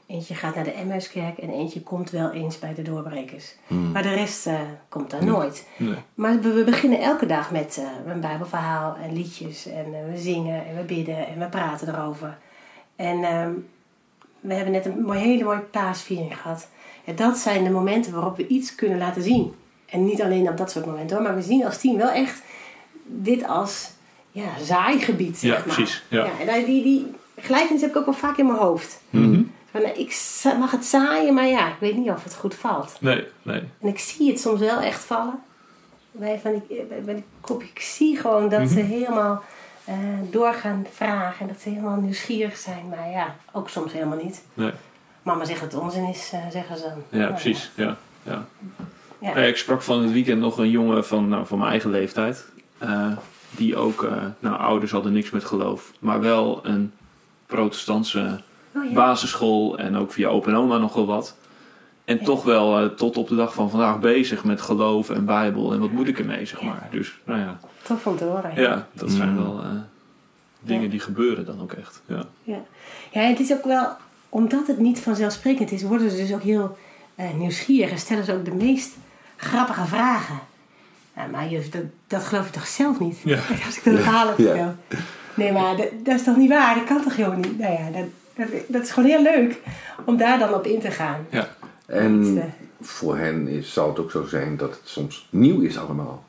Eentje 0.06 0.34
gaat 0.34 0.54
naar 0.54 0.64
de 0.64 0.72
Emmauskerk 0.72 1.38
en 1.38 1.50
eentje 1.50 1.82
komt 1.82 2.10
wel 2.10 2.30
eens 2.30 2.58
bij 2.58 2.74
de 2.74 2.82
doorbrekers. 2.82 3.54
Maar 3.92 4.02
de 4.02 4.14
rest 4.14 4.46
eh, 4.46 4.60
komt 4.88 5.10
daar 5.10 5.24
nooit. 5.24 5.66
Nee. 5.76 5.94
Maar 6.14 6.40
we, 6.40 6.52
we 6.52 6.64
beginnen 6.64 7.00
elke 7.00 7.26
dag 7.26 7.50
met 7.50 7.76
eh, 7.78 8.12
een 8.12 8.20
bijbelverhaal 8.20 8.96
en 8.96 9.12
liedjes. 9.12 9.66
En 9.66 9.94
eh, 9.94 10.12
we 10.12 10.18
zingen 10.18 10.66
en 10.66 10.76
we 10.76 10.82
bidden 10.82 11.26
en 11.26 11.38
we 11.38 11.46
praten 11.46 11.88
erover. 11.88 12.38
En 12.96 13.24
ehm, 13.24 13.50
we 14.40 14.54
hebben 14.54 14.72
net 14.72 14.86
een 14.86 15.10
hele 15.10 15.44
mooie 15.44 15.60
paasviering 15.60 16.36
gehad. 16.40 16.68
En 17.06 17.16
dat 17.16 17.36
zijn 17.38 17.64
de 17.64 17.70
momenten 17.70 18.12
waarop 18.12 18.36
we 18.36 18.46
iets 18.46 18.74
kunnen 18.74 18.98
laten 18.98 19.22
zien. 19.22 19.54
En 19.86 20.04
niet 20.04 20.22
alleen 20.22 20.48
op 20.48 20.56
dat 20.56 20.70
soort 20.70 20.86
momenten 20.86 21.16
hoor. 21.16 21.24
Maar 21.26 21.34
we 21.34 21.42
zien 21.42 21.64
als 21.64 21.78
team 21.78 21.96
wel 21.96 22.10
echt 22.10 22.42
dit 23.04 23.46
als 23.46 23.90
ja, 24.30 24.48
zaaigebied. 24.62 25.38
Zeg 25.38 25.50
Ja, 25.50 25.56
maar. 25.66 25.74
precies, 25.74 26.04
ja. 26.08 26.26
en 26.40 26.46
daar- 26.46 26.64
die, 26.64 26.82
die 26.82 27.06
gelijkenis 27.38 27.80
heb 27.80 27.90
ik 27.90 27.96
ook 27.96 28.04
wel 28.04 28.14
vaak 28.14 28.36
in 28.36 28.46
mijn 28.46 28.58
hoofd. 28.58 29.00
Mhm. 29.10 29.42
Van, 29.70 29.82
nou, 29.82 29.94
ik 29.94 30.42
mag 30.58 30.70
het 30.70 30.84
zaaien, 30.84 31.34
maar 31.34 31.46
ja, 31.46 31.68
ik 31.68 31.76
weet 31.80 31.96
niet 31.96 32.10
of 32.10 32.24
het 32.24 32.34
goed 32.34 32.54
valt. 32.54 32.96
Nee, 33.00 33.24
nee. 33.42 33.62
En 33.80 33.88
ik 33.88 33.98
zie 33.98 34.30
het 34.30 34.40
soms 34.40 34.60
wel 34.60 34.80
echt 34.80 35.04
vallen. 35.04 35.38
Bij, 36.10 36.38
van 36.42 36.62
die, 36.68 36.82
bij, 36.84 37.00
bij 37.04 37.14
die 37.14 37.24
kopje. 37.40 37.68
Ik 37.74 37.80
zie 37.80 38.16
gewoon 38.16 38.48
dat 38.48 38.68
ze 38.68 38.80
helemaal 38.80 39.42
eh, 39.84 39.94
door 40.30 40.52
gaan 40.52 40.86
vragen. 40.92 41.40
En 41.40 41.46
dat 41.52 41.60
ze 41.62 41.68
helemaal 41.68 41.96
nieuwsgierig 41.96 42.56
zijn. 42.56 42.88
Maar 42.88 43.10
ja, 43.10 43.34
ook 43.52 43.68
soms 43.68 43.92
helemaal 43.92 44.18
niet. 44.22 44.42
nee. 44.54 44.70
Mama 45.26 45.44
zegt 45.44 45.60
dat 45.60 45.72
het 45.72 45.80
onzin 45.82 46.04
is, 46.08 46.30
eh, 46.32 46.40
zeggen 46.50 46.76
ze 46.76 46.82
dan. 47.10 47.20
Ja, 47.20 47.26
precies. 47.28 47.70
Ja, 47.74 47.96
ja. 48.22 48.44
Ja. 49.18 49.34
Nee, 49.34 49.48
ik 49.48 49.56
sprak 49.56 49.82
van 49.82 50.02
het 50.02 50.12
weekend 50.12 50.40
nog 50.40 50.58
een 50.58 50.70
jongen 50.70 51.06
van, 51.06 51.28
nou, 51.28 51.46
van 51.46 51.58
mijn 51.58 51.70
eigen 51.70 51.90
leeftijd. 51.90 52.44
eh, 52.78 53.16
die 53.50 53.76
ook, 53.76 54.02
eh, 54.04 54.16
nou, 54.38 54.56
ouders 54.58 54.92
hadden 54.92 55.12
niks 55.12 55.30
met 55.30 55.44
geloof. 55.44 55.92
Maar 55.98 56.20
wel 56.20 56.60
een 56.62 56.92
protestantse 57.46 58.40
Oh, 58.74 58.84
ja. 58.84 58.92
basisschool 58.92 59.78
en 59.78 59.96
ook 59.96 60.12
via 60.12 60.28
open 60.28 60.54
oma 60.54 60.78
nog 60.78 60.94
wel 60.94 61.06
wat. 61.06 61.36
En 62.04 62.24
toch 62.24 62.44
wel 62.44 62.78
eh, 62.78 62.86
tot 62.86 63.16
op 63.16 63.28
de 63.28 63.34
dag 63.36 63.54
van 63.54 63.70
vandaag 63.70 64.00
bezig 64.00 64.44
met 64.44 64.60
geloof 64.60 65.10
en 65.10 65.24
bijbel. 65.24 65.72
En 65.72 65.80
wat 65.80 65.90
moet 65.90 66.08
ik 66.08 66.18
ermee, 66.18 66.44
zeg 66.46 66.62
maar. 66.62 66.88
Dus, 66.90 67.18
nou 67.24 67.40
ja. 67.40 67.58
Tof 67.82 68.06
om 68.06 68.16
te 68.16 68.24
horen. 68.24 68.52
Ja, 68.54 68.86
dat 68.92 69.10
zijn 69.10 69.28
Mm. 69.30 69.36
wel 69.36 69.60
eh, 69.62 69.68
dingen 70.60 70.82
Ja. 70.82 70.88
die 70.88 71.00
gebeuren 71.00 71.44
dan 71.46 71.60
ook 71.62 71.72
echt. 71.72 72.02
Ja. 72.06 72.22
Ja. 72.42 72.58
ja, 73.10 73.20
het 73.20 73.40
is 73.40 73.52
ook 73.52 73.64
wel, 73.64 73.88
omdat 74.36 74.66
het 74.66 74.78
niet 74.78 74.98
vanzelfsprekend 75.00 75.72
is, 75.72 75.82
worden 75.82 76.10
ze 76.10 76.16
dus 76.16 76.32
ook 76.34 76.42
heel 76.42 76.76
eh, 77.14 77.26
nieuwsgierig 77.34 77.90
en 77.90 77.98
stellen 77.98 78.24
ze 78.24 78.32
ook 78.34 78.44
de 78.44 78.54
meest 78.54 78.90
grappige 79.36 79.86
vragen. 79.86 80.38
Ja, 81.16 81.26
maar 81.26 81.48
juf, 81.48 81.68
dat, 81.68 81.82
dat 82.06 82.24
geloof 82.24 82.44
je 82.46 82.50
toch 82.52 82.66
zelf 82.66 83.00
niet? 83.00 83.16
Ja. 83.24 83.38
Als 83.66 83.76
ik 83.78 83.84
dat 83.84 83.94
verhaal 83.94 84.28
heb 84.28 84.38
Ja. 84.38 84.44
vertel. 84.46 84.74
Nee, 85.34 85.52
maar 85.52 85.76
dat, 85.76 85.88
dat 86.04 86.14
is 86.14 86.22
toch 86.24 86.36
niet 86.36 86.48
waar? 86.48 86.74
Dat 86.74 86.84
kan 86.84 87.02
toch 87.02 87.14
gewoon 87.14 87.40
niet? 87.40 87.58
Nou 87.58 87.72
ja, 87.72 87.90
dat, 87.90 88.04
dat, 88.34 88.60
dat 88.68 88.82
is 88.82 88.90
gewoon 88.90 89.08
heel 89.08 89.22
leuk 89.22 89.60
om 90.06 90.16
daar 90.16 90.38
dan 90.38 90.54
op 90.54 90.66
in 90.66 90.80
te 90.80 90.90
gaan. 90.90 91.26
Ja. 91.30 91.48
En 91.86 92.38
eh, 92.38 92.44
voor 92.86 93.16
hen 93.16 93.48
is, 93.48 93.72
zal 93.72 93.88
het 93.88 93.98
ook 93.98 94.10
zo 94.10 94.24
zijn 94.26 94.56
dat 94.56 94.70
het 94.70 94.80
soms 94.84 95.26
nieuw 95.30 95.60
is 95.60 95.78
allemaal. 95.78 96.24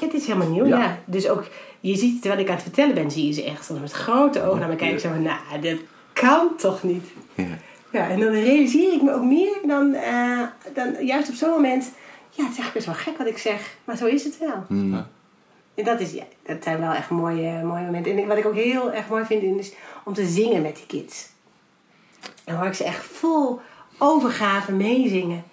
Het 0.00 0.14
is 0.14 0.26
helemaal 0.26 0.50
nieuw, 0.50 0.66
Ja. 0.66 0.78
ja. 0.78 0.98
Dus 1.04 1.28
ook, 1.28 1.44
je 1.80 1.96
ziet, 1.96 2.20
terwijl 2.20 2.42
ik 2.42 2.48
aan 2.48 2.54
het 2.54 2.62
vertellen 2.62 2.94
ben, 2.94 3.10
zie 3.10 3.26
je 3.26 3.32
ze 3.32 3.44
echt 3.44 3.64
soms 3.64 3.80
met 3.80 3.92
grote 3.92 4.42
ogen 4.42 4.60
naar 4.60 4.68
me 4.68 4.76
kijken. 4.76 5.00
Zo 5.00 5.08
van, 5.08 5.22
nou, 5.22 5.60
dat 5.60 5.78
kan 6.12 6.56
toch 6.56 6.82
niet? 6.82 7.04
Ja. 7.34 7.44
Ja, 7.90 8.08
en 8.08 8.20
dan 8.20 8.28
realiseer 8.28 8.92
ik 8.92 9.02
me 9.02 9.12
ook 9.12 9.22
meer 9.24 9.56
dan, 9.66 9.94
eh, 9.94 10.40
dan 10.74 11.06
juist 11.06 11.28
op 11.28 11.34
zo'n 11.34 11.50
moment. 11.50 11.84
Ja, 12.30 12.42
het 12.44 12.52
is 12.52 12.58
eigenlijk 12.58 12.72
best 12.72 12.86
wel 12.86 12.94
gek 12.94 13.16
wat 13.18 13.26
ik 13.26 13.38
zeg, 13.38 13.76
maar 13.84 13.96
zo 13.96 14.06
is 14.06 14.24
het 14.24 14.38
wel. 14.38 14.64
Mm. 14.68 15.06
En 15.74 15.84
dat, 15.84 16.00
is, 16.00 16.12
ja, 16.12 16.24
dat 16.42 16.62
zijn 16.62 16.80
wel 16.80 16.92
echt 16.92 17.10
mooie, 17.10 17.62
mooie 17.62 17.84
momenten. 17.84 18.18
En 18.18 18.26
wat 18.26 18.36
ik 18.36 18.46
ook 18.46 18.54
heel 18.54 18.92
erg 18.92 19.08
mooi 19.08 19.24
vind, 19.24 19.58
is 19.58 19.72
om 20.04 20.14
te 20.14 20.26
zingen 20.26 20.62
met 20.62 20.76
die 20.76 20.86
kids. 20.86 21.28
Dan 22.44 22.56
hoor 22.56 22.66
ik 22.66 22.74
ze 22.74 22.84
echt 22.84 23.04
vol 23.04 23.60
overgave 23.98 24.72
meezingen. 24.72 25.44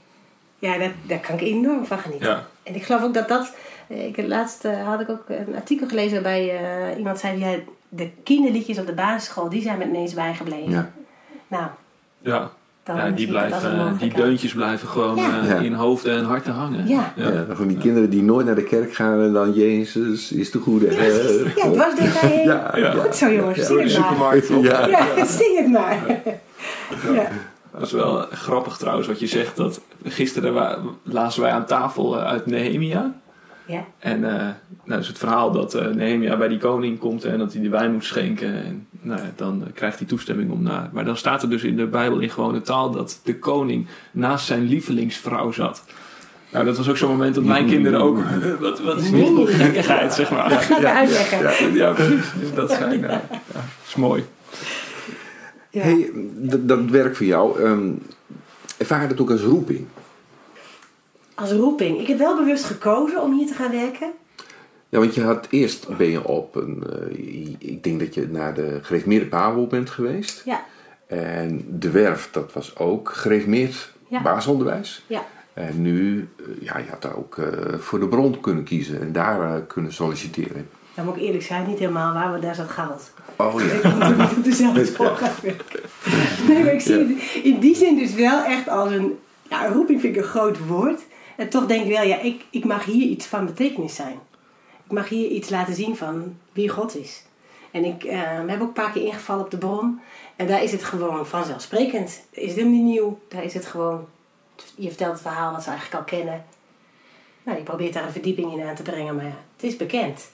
Ja, 0.60 0.78
dat, 0.78 0.92
daar 1.08 1.20
kan 1.20 1.36
ik 1.36 1.42
enorm 1.42 1.86
van 1.86 2.00
genieten. 2.00 2.30
Ja. 2.30 2.48
En 2.64 2.76
ik 2.76 2.84
geloof 2.84 3.04
ook 3.04 3.14
dat 3.14 3.28
dat... 3.28 3.54
eh, 3.88 4.06
Ik, 4.06 4.18
laatst 4.18 4.66
eh, 4.66 4.88
had 4.88 5.00
ik 5.00 5.10
ook 5.10 5.24
een 5.28 5.56
artikel 5.56 5.88
gelezen 5.88 6.14
waarbij 6.14 6.58
eh, 6.58 6.98
iemand 6.98 7.20
zei... 7.20 7.40
Ja, 7.40 7.56
de 7.90 8.10
kinderliedjes 8.24 8.80
op 8.80 8.86
de 8.86 8.94
basisschool, 8.94 9.50
die 9.50 9.62
zijn 9.62 9.78
me 9.78 9.86
ineens 9.86 10.14
bijgebleven. 10.14 10.72
Ja. 10.72 10.92
Nou, 11.48 11.66
Ja. 12.22 12.50
zie 12.84 13.14
die, 13.16 13.28
blijven, 13.28 13.60
die 13.70 13.78
mogelijkheid. 13.78 14.16
deuntjes 14.16 14.54
blijven 14.54 14.88
gewoon 14.88 15.16
Ja. 15.16 15.42
eh, 15.42 15.62
in 15.62 15.74
hoofden 15.74 16.18
en 16.18 16.24
harten 16.24 16.54
hangen. 16.54 16.88
Ja. 16.88 17.14
Ja, 17.16 17.46
van 17.52 17.68
die 17.68 17.78
kinderen 17.78 18.10
die 18.10 18.22
nooit 18.24 18.46
naar 18.46 18.56
de 18.56 18.64
kerk 18.64 18.94
gaan 18.94 19.22
en 19.22 19.34
dan 19.34 19.54
Jezus 19.54 20.32
is 20.32 20.52
de 20.52 20.60
goede 20.60 20.86
Ja, 20.92 20.96
precies. 20.96 21.14
herder. 21.16 21.54
Ja, 21.56 21.72
dwars 21.72 21.96
door 21.96 22.08
daarheen. 22.14 22.44
Ja, 22.48 22.72
ja. 22.76 22.92
Goed 22.92 23.16
zo 23.16 23.32
jongens, 23.32 23.58
Ja, 23.58 23.64
zing 23.64 23.78
Door 23.80 23.88
de 23.88 23.90
het 23.90 24.72
maar. 24.72 24.90
Ja. 24.90 25.06
Het 25.16 25.28
maar. 25.68 25.98
Ja. 27.14 27.28
Dat 27.72 27.82
is 27.82 27.92
wel 27.92 28.26
grappig 28.32 28.78
trouwens 28.78 29.08
wat 29.08 29.20
je 29.20 29.28
zegt. 29.28 29.56
Dat 29.56 29.82
gisteren 30.04 30.54
lazen 31.04 31.42
wij 31.42 31.52
aan 31.52 31.66
tafel 31.66 32.18
eh, 32.18 32.26
uit 32.26 32.46
Nehemia. 32.46 33.14
Ja. 33.70 33.86
En 34.00 34.24
eh 34.24 34.48
nou, 34.84 35.00
dus 35.00 35.08
het 35.08 35.18
verhaal 35.18 35.52
dat 35.52 35.74
eh, 35.74 35.88
Nehemia 35.88 36.38
bij 36.38 36.48
die 36.48 36.58
koning 36.58 37.00
komt 37.00 37.24
en 37.24 37.38
dat 37.38 37.54
hij 37.54 37.62
de 37.62 37.70
wijn 37.70 37.92
moet 37.94 38.04
schenken. 38.04 38.54
En 38.54 38.88
nou, 39.02 39.22
ja, 39.22 39.32
dan 39.36 39.64
eh, 39.66 39.74
krijgt 39.74 40.00
hij 40.00 40.08
toestemming 40.08 40.52
om 40.52 40.64
naar. 40.64 40.90
Maar 40.94 41.06
dan 41.06 41.18
staat 41.18 41.42
er 41.44 41.50
dus 41.50 41.64
in 41.64 41.76
de 41.76 41.86
Bijbel 41.88 42.20
in 42.20 42.30
gewone 42.30 42.62
taal 42.62 42.92
dat 42.92 43.20
de 43.24 43.40
koning 43.40 43.88
naast 44.12 44.46
zijn 44.46 44.64
lievelingsvrouw 44.64 45.52
zat. 45.52 45.84
Nou, 46.52 46.66
dat 46.66 46.78
was 46.78 46.90
ook 46.90 46.98
zo'n 46.98 47.10
moment 47.10 47.36
dat 47.36 47.44
mijn 47.44 47.66
kinderen 47.68 48.02
ook. 48.02 48.20
Wat, 48.60 48.82
wat 48.82 49.02
is 49.02 49.12
dit 49.12 49.28
voor 49.28 49.48
gekkigheid, 49.48 50.14
zeg 50.14 50.32
maar. 50.32 50.52
Ik 50.52 50.86
uitleggen. 50.86 51.74
Ja, 51.74 51.92
precies. 51.92 52.32
Dus 52.40 52.54
dat 52.54 52.72
zijn. 52.72 53.04
eh, 53.04 53.10
ja, 53.10 53.22
dat 53.54 53.64
is 53.88 53.96
mooi. 53.96 54.26
Ja. 55.70 55.82
Hey, 55.82 56.12
dat, 56.36 56.68
dat 56.68 56.80
werk 56.90 57.16
voor 57.16 57.26
jou, 57.26 57.64
ehm 57.64 57.90
ervaar 58.78 59.02
je 59.02 59.08
dat 59.08 59.22
ook 59.22 59.32
als 59.32 59.42
roeping? 59.42 59.86
Als 61.40 61.52
roeping. 61.52 62.00
Ik 62.00 62.08
heb 62.08 62.18
wel 62.18 62.36
bewust 62.36 62.64
gekozen 62.64 63.22
om 63.22 63.34
hier 63.38 63.48
te 63.48 63.54
gaan 63.54 63.72
werken. 63.72 64.12
Ja, 64.90 65.00
want 65.00 65.16
je 65.16 65.22
had 65.24 65.48
eerst 65.50 65.98
ben 65.98 66.08
je 66.10 66.28
op 66.28 66.56
een, 66.56 66.84
eh, 66.90 67.70
ik 67.70 67.84
denk 67.84 68.00
dat 68.00 68.14
je 68.14 68.28
naar 68.32 68.54
de 68.54 68.80
gereformeerde 68.82 69.26
Pabo 69.26 69.68
bent 69.68 69.90
geweest. 69.90 70.42
Ja. 70.46 70.64
En 71.08 71.66
de 71.80 71.90
werf, 71.92 72.30
dat 72.32 72.54
was 72.54 72.78
ook 72.78 73.10
gereformeerd 73.10 73.94
Ja. 74.08 74.22
basisonderwijs. 74.22 75.04
Ja. 75.08 75.26
En 75.54 75.82
nu, 75.82 76.28
eh, 76.38 76.46
ja, 76.66 76.78
je 76.78 76.90
had 76.90 77.02
daar 77.02 77.18
ook 77.18 77.38
eh, 77.38 77.46
voor 77.80 78.00
de 78.00 78.08
bron 78.08 78.40
kunnen 78.40 78.64
kiezen 78.64 79.02
en 79.02 79.12
daar 79.12 79.62
kunnen 79.62 79.94
solliciteren. 79.94 80.70
Dan 80.96 81.06
moet 81.06 81.16
ik 81.16 81.22
eerlijk 81.22 81.44
zijn, 81.44 81.68
niet 81.68 81.80
helemaal 81.80 82.14
waar, 82.14 82.30
want 82.30 82.42
daar 82.44 82.56
zat 82.56 82.70
goud. 82.70 83.12
Oh 83.36 83.54
ja. 83.62 83.90
Ik 84.10 84.18
moet 84.18 84.38
op 84.38 84.44
dezelfde 84.44 84.86
school 84.94 85.16
gaan 85.16 85.34
werken. 85.42 85.80
Nee, 86.48 86.64
maar 86.64 86.74
ik 86.74 86.82
zie 86.82 86.98
het 86.98 87.44
in 87.44 87.60
die 87.60 87.76
zin 87.76 87.98
dus 87.98 88.14
wel 88.14 88.44
echt 88.44 88.70
als 88.70 88.92
een... 88.92 89.18
Ja, 89.50 89.66
een 89.66 89.74
roeping 89.74 90.02
vind 90.02 90.16
ik 90.16 90.22
een 90.22 90.28
groot 90.30 90.68
woord. 90.68 91.02
En 91.40 91.50
toch 91.50 91.66
denk 91.66 91.84
ik 91.84 91.92
wel, 91.92 92.04
ja, 92.04 92.20
ik, 92.20 92.46
ik 92.50 92.66
mag 92.66 92.86
hier 92.86 93.08
iets 93.08 93.26
van 93.26 93.46
betekenis 93.46 93.96
zijn. 93.96 94.20
Ik 94.86 94.92
mag 94.92 95.10
hier 95.10 95.30
iets 95.30 95.50
laten 95.50 95.74
zien 95.74 95.98
van 95.98 96.38
wie 96.52 96.70
God 96.70 96.96
is. 96.96 97.24
En 97.72 97.86
ik 97.86 98.04
eh, 98.04 98.20
we 98.20 98.26
hebben 98.26 98.62
ook 98.62 98.68
een 98.68 98.84
paar 98.84 98.92
keer 98.92 99.06
ingevallen 99.06 99.44
op 99.44 99.52
de 99.52 99.58
bron. 99.58 100.02
En 100.36 100.48
daar 100.48 100.64
is 100.64 100.72
het 100.72 100.84
gewoon 100.84 101.28
vanzelfsprekend. 101.28 102.22
Is 102.30 102.48
het 102.48 102.56
helemaal 102.56 102.80
niet 102.80 102.84
nieuw. 102.84 103.20
Daar 103.28 103.44
is 103.44 103.54
het 103.54 103.66
gewoon... 103.66 104.08
Je 104.76 104.88
vertelt 104.88 105.12
het 105.12 105.22
verhaal 105.22 105.52
wat 105.52 105.64
ze 105.64 105.70
eigenlijk 105.70 106.00
al 106.00 106.18
kennen. 106.18 106.46
Nou, 107.44 107.58
je 107.58 107.64
probeert 107.64 107.94
daar 107.94 108.06
een 108.06 108.12
verdieping 108.12 108.54
in 108.54 108.68
aan 108.68 108.76
te 108.76 108.84
brengen, 108.84 109.16
maar 109.16 109.26
ja, 109.26 109.38
het 109.56 109.64
is 109.64 109.78
bekend. 109.78 110.30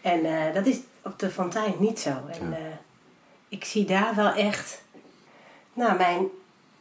En 0.00 0.24
eh, 0.24 0.54
dat 0.54 0.66
is 0.66 0.78
op 1.02 1.18
de 1.18 1.30
Fontein 1.30 1.74
niet 1.78 2.00
zo. 2.00 2.10
En 2.10 2.52
eh, 2.52 2.58
ik 3.48 3.64
zie 3.64 3.84
daar 3.84 4.14
wel 4.14 4.32
echt 4.32 4.82
nou, 5.72 5.96
mijn, 5.96 6.26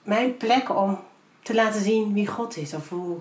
mijn 0.03 0.37
plek 0.37 0.75
om 0.75 0.99
te 1.41 1.53
laten 1.53 1.81
zien 1.81 2.13
wie 2.13 2.27
God 2.27 2.57
is. 2.57 2.73
Of 2.73 2.89
hoe 2.89 3.19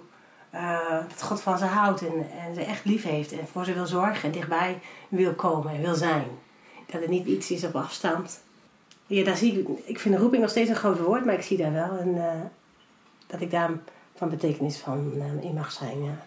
eh, 0.50 0.98
dat 1.08 1.22
God 1.22 1.40
van 1.40 1.58
ze 1.58 1.64
houdt 1.64 2.00
en, 2.00 2.14
en 2.46 2.54
ze 2.54 2.60
echt 2.60 2.84
lief 2.84 3.02
heeft. 3.02 3.32
En 3.32 3.46
voor 3.52 3.64
ze 3.64 3.72
wil 3.72 3.86
zorgen 3.86 4.22
en 4.22 4.30
dichtbij 4.30 4.78
wil 5.08 5.32
komen 5.32 5.72
en 5.72 5.80
wil 5.80 5.94
zijn. 5.94 6.26
Dat 6.86 7.00
het 7.00 7.10
niet 7.10 7.26
iets 7.26 7.50
is 7.50 7.64
op 7.64 7.74
afstand. 7.74 8.40
Ja, 9.06 9.24
daar 9.24 9.36
zie 9.36 9.58
ik, 9.58 9.68
ik 9.84 9.98
vind 9.98 10.14
de 10.14 10.20
roeping 10.20 10.42
nog 10.42 10.50
steeds 10.50 10.70
een 10.70 10.76
groot 10.76 10.98
woord, 10.98 11.24
maar 11.24 11.34
ik 11.34 11.42
zie 11.42 11.56
daar 11.56 11.72
wel 11.72 11.98
een, 11.98 12.16
eh, 12.16 12.40
dat 13.26 13.40
ik 13.40 13.50
daar 13.50 13.70
van 14.14 14.28
betekenis 14.28 14.78
van 14.78 15.12
eh, 15.14 15.44
in 15.44 15.54
mag 15.54 15.72
zijn. 15.72 16.04
Ja. 16.04 16.26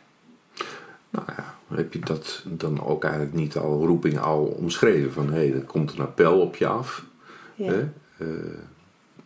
Nou 1.10 1.26
ja, 1.38 1.76
heb 1.76 1.94
je 1.94 2.00
dat 2.00 2.44
dan 2.48 2.86
ook 2.86 3.04
eigenlijk 3.04 3.34
niet 3.34 3.58
al 3.58 3.86
roeping 3.86 4.20
al 4.20 4.44
omschreven? 4.44 5.14
Van 5.14 5.28
hé, 5.28 5.48
hey, 5.48 5.54
er 5.54 5.64
komt 5.64 5.94
een 5.94 6.04
appel 6.04 6.42
op 6.42 6.56
je 6.56 6.68
af. 6.68 7.06
Ja. 7.56 7.72
Hè? 7.72 7.90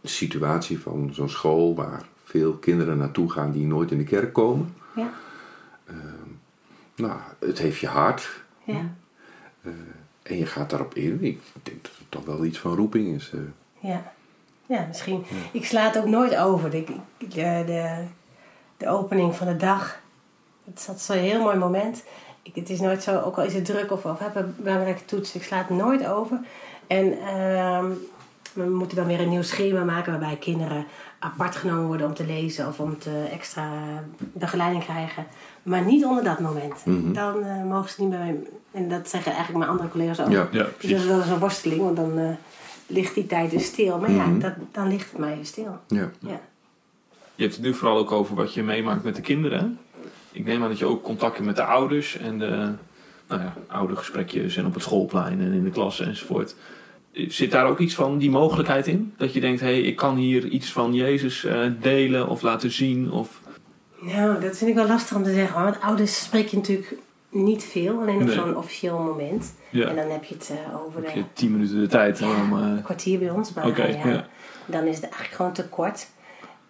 Situatie 0.04 0.80
van 0.80 1.10
zo'n 1.14 1.30
school 1.30 1.76
waar 1.76 2.06
veel 2.24 2.54
kinderen 2.54 2.98
naartoe 2.98 3.32
gaan 3.32 3.52
die 3.52 3.66
nooit 3.66 3.92
in 3.92 3.98
de 3.98 4.04
kerk 4.04 4.34
komen. 4.34 4.76
Ja. 4.98 5.10
Nou, 6.96 7.20
het 7.40 7.58
heeft 7.58 7.80
je 7.80 7.88
hart 7.88 8.30
Ja. 8.64 8.82
en 10.24 10.38
je 10.38 10.46
gaat 10.46 10.70
daarop 10.70 10.94
in. 10.96 11.24
Ik 11.24 11.40
denk 11.64 11.84
dat 11.84 11.92
het 11.98 12.06
toch 12.12 12.26
wel 12.26 12.46
iets 12.46 12.60
van 12.60 12.76
roeping 12.76 13.16
is. 13.16 13.32
eh. 13.34 13.40
Ja, 13.90 14.12
ja 14.66 14.86
misschien. 14.88 15.24
Ik 15.52 15.66
sla 15.66 15.84
het 15.84 15.98
ook 15.98 16.06
nooit 16.06 16.36
over. 16.36 16.70
De, 16.70 16.84
de, 17.18 17.28
de, 17.66 18.04
de 18.78 18.88
opening 18.90 19.36
van 19.36 19.48
de 19.48 19.56
dag. 19.58 20.00
Het 20.66 20.82
zat 20.82 21.02
zo'n 21.02 21.18
heel 21.18 21.42
mooi 21.42 21.58
moment. 21.58 22.04
Ik, 22.42 22.56
het 22.56 22.70
is 22.70 22.80
nooit 22.80 23.04
zo, 23.04 23.20
ook 23.20 23.38
al 23.38 23.44
is 23.44 23.54
het 23.54 23.66
druk 23.66 23.92
of, 23.92 24.06
of 24.06 24.20
hebben 24.20 24.46
we 24.58 24.62
belangrijke 24.64 25.06
toetsen, 25.06 25.40
ik 25.40 25.46
sla 25.46 25.58
het 25.58 25.70
nooit 25.70 26.06
over. 26.06 26.40
En 26.88 27.20
ehm, 27.20 27.86
we 28.54 28.64
moeten 28.64 28.98
dan 28.98 29.08
weer 29.08 29.20
een 29.20 29.30
nieuw 29.30 29.42
schema 29.42 29.84
maken 29.84 30.12
waarbij 30.12 30.38
kinderen 30.38 30.86
apart 31.20 31.56
genomen 31.56 31.86
worden 31.86 32.08
om 32.08 32.14
te 32.14 32.26
lezen 32.26 32.68
of 32.68 32.80
om 32.80 32.98
te 33.00 33.28
extra 33.32 33.70
begeleiding 34.18 34.84
krijgen. 34.84 35.26
Maar 35.64 35.86
niet 35.86 36.06
onder 36.06 36.24
dat 36.24 36.40
moment. 36.40 36.86
Mhm. 36.86 37.14
Dan 37.14 37.44
eh, 37.44 37.64
mogen 37.64 37.90
ze 37.90 38.02
niet 38.02 38.10
bij 38.10 38.20
mij. 38.20 38.36
En 38.72 38.90
dat 38.90 39.10
zeggen 39.10 39.32
eigenlijk 39.32 39.60
mijn 39.60 39.72
andere 39.72 39.90
collega's 39.90 40.20
ook. 40.20 40.30
Ja. 40.30 40.48
Ja, 40.52 40.66
Dus 40.80 40.90
dat 40.92 41.00
is 41.00 41.06
wel 41.06 41.18
eens 41.22 41.30
een 41.30 41.40
worsteling, 41.40 41.82
want 41.82 41.96
dan 41.96 42.18
eh, 42.18 42.30
ligt 42.88 43.14
die 43.14 43.26
tijd 43.28 43.52
dus 43.52 43.66
stil. 43.66 44.00
Maar 44.00 44.12
ja, 44.12 44.26
Mhm. 44.26 44.40
dat, 44.40 44.54
dan 44.72 44.88
ligt 44.88 45.10
het 45.10 45.20
mij 45.20 45.34
even 45.34 45.46
stil. 45.46 45.78
Ja. 45.88 46.10
Ja. 46.20 46.40
Je 47.36 47.44
hebt 47.44 47.56
het 47.56 47.64
nu 47.66 47.74
vooral 47.74 47.98
ook 47.98 48.12
over 48.12 48.36
wat 48.36 48.54
je 48.54 48.64
meemaakt 48.64 49.04
met 49.04 49.16
de 49.16 49.22
kinderen. 49.22 49.80
Ik 50.32 50.46
neem 50.46 50.64
aan 50.64 50.70
dat 50.70 50.80
je 50.80 50.86
ook 50.86 51.04
contact 51.04 51.34
hebt 51.34 51.46
met 51.46 51.56
de 51.56 51.64
ouders 51.64 52.18
en 52.18 52.40
de 52.40 52.72
nou 53.28 53.42
ja, 53.42 53.54
oude 53.68 53.96
gesprekjes 53.96 54.58
en 54.58 54.66
op 54.66 54.74
het 54.74 54.84
schoolplein 54.84 55.42
en 55.42 55.52
in 55.54 55.64
de 55.64 55.70
klas 55.70 56.00
enzovoort. 56.00 56.56
Zit 57.28 57.52
daar 57.52 57.66
ook 57.66 57.80
iets 57.80 57.96
van 57.96 58.18
die 58.18 58.30
mogelijkheid 58.30 58.88
in? 58.88 59.14
Dat 59.18 59.34
je 59.34 59.40
denkt, 59.40 59.60
hé, 59.62 59.68
hey, 59.68 59.82
ik 59.82 59.96
kan 59.96 60.16
hier 60.16 60.46
iets 60.48 60.72
van 60.72 60.94
Jezus 60.94 61.44
eh, 61.46 61.60
delen 61.80 62.28
of 62.28 62.42
laten 62.42 62.72
zien? 62.72 63.12
Of... 63.12 63.42
Nou, 64.00 64.40
dat 64.40 64.58
vind 64.58 64.70
ik 64.70 64.76
wel 64.76 64.88
lastig 64.88 65.18
om 65.18 65.24
te 65.24 65.34
zeggen. 65.34 65.56
hoor. 65.56 65.64
Want 65.64 65.82
ouders 65.82 66.24
spreek 66.24 66.48
je 66.48 66.58
natuurlijk 66.58 66.96
niet 67.30 67.64
veel, 67.64 68.00
alleen 68.02 68.16
op 68.16 68.24
Nee. 68.26 68.36
zo'n 68.36 68.58
officieel 68.58 69.00
moment. 69.00 69.54
Ja, 69.70 69.88
En 69.88 69.96
dan 69.96 70.10
heb 70.10 70.24
je 70.24 70.34
het 70.36 70.52
eh, 70.52 70.86
over 70.86 71.04
heb 71.04 71.14
de 71.14 71.24
tien 71.34 71.52
minuten 71.52 71.80
de 71.80 71.88
tijd 71.88 72.20
Ja, 72.20 72.28
om... 72.28 72.54
een 72.54 72.82
kwartier 72.82 73.20
bij 73.20 73.30
ons. 73.30 73.54
Maar 73.54 73.78
ja, 73.78 74.10
ja. 74.10 74.28
dan 74.66 74.84
is 74.86 74.96
het 74.96 75.04
eigenlijk 75.04 75.34
gewoon 75.34 75.54
te 75.54 75.68
kort. 75.68 76.08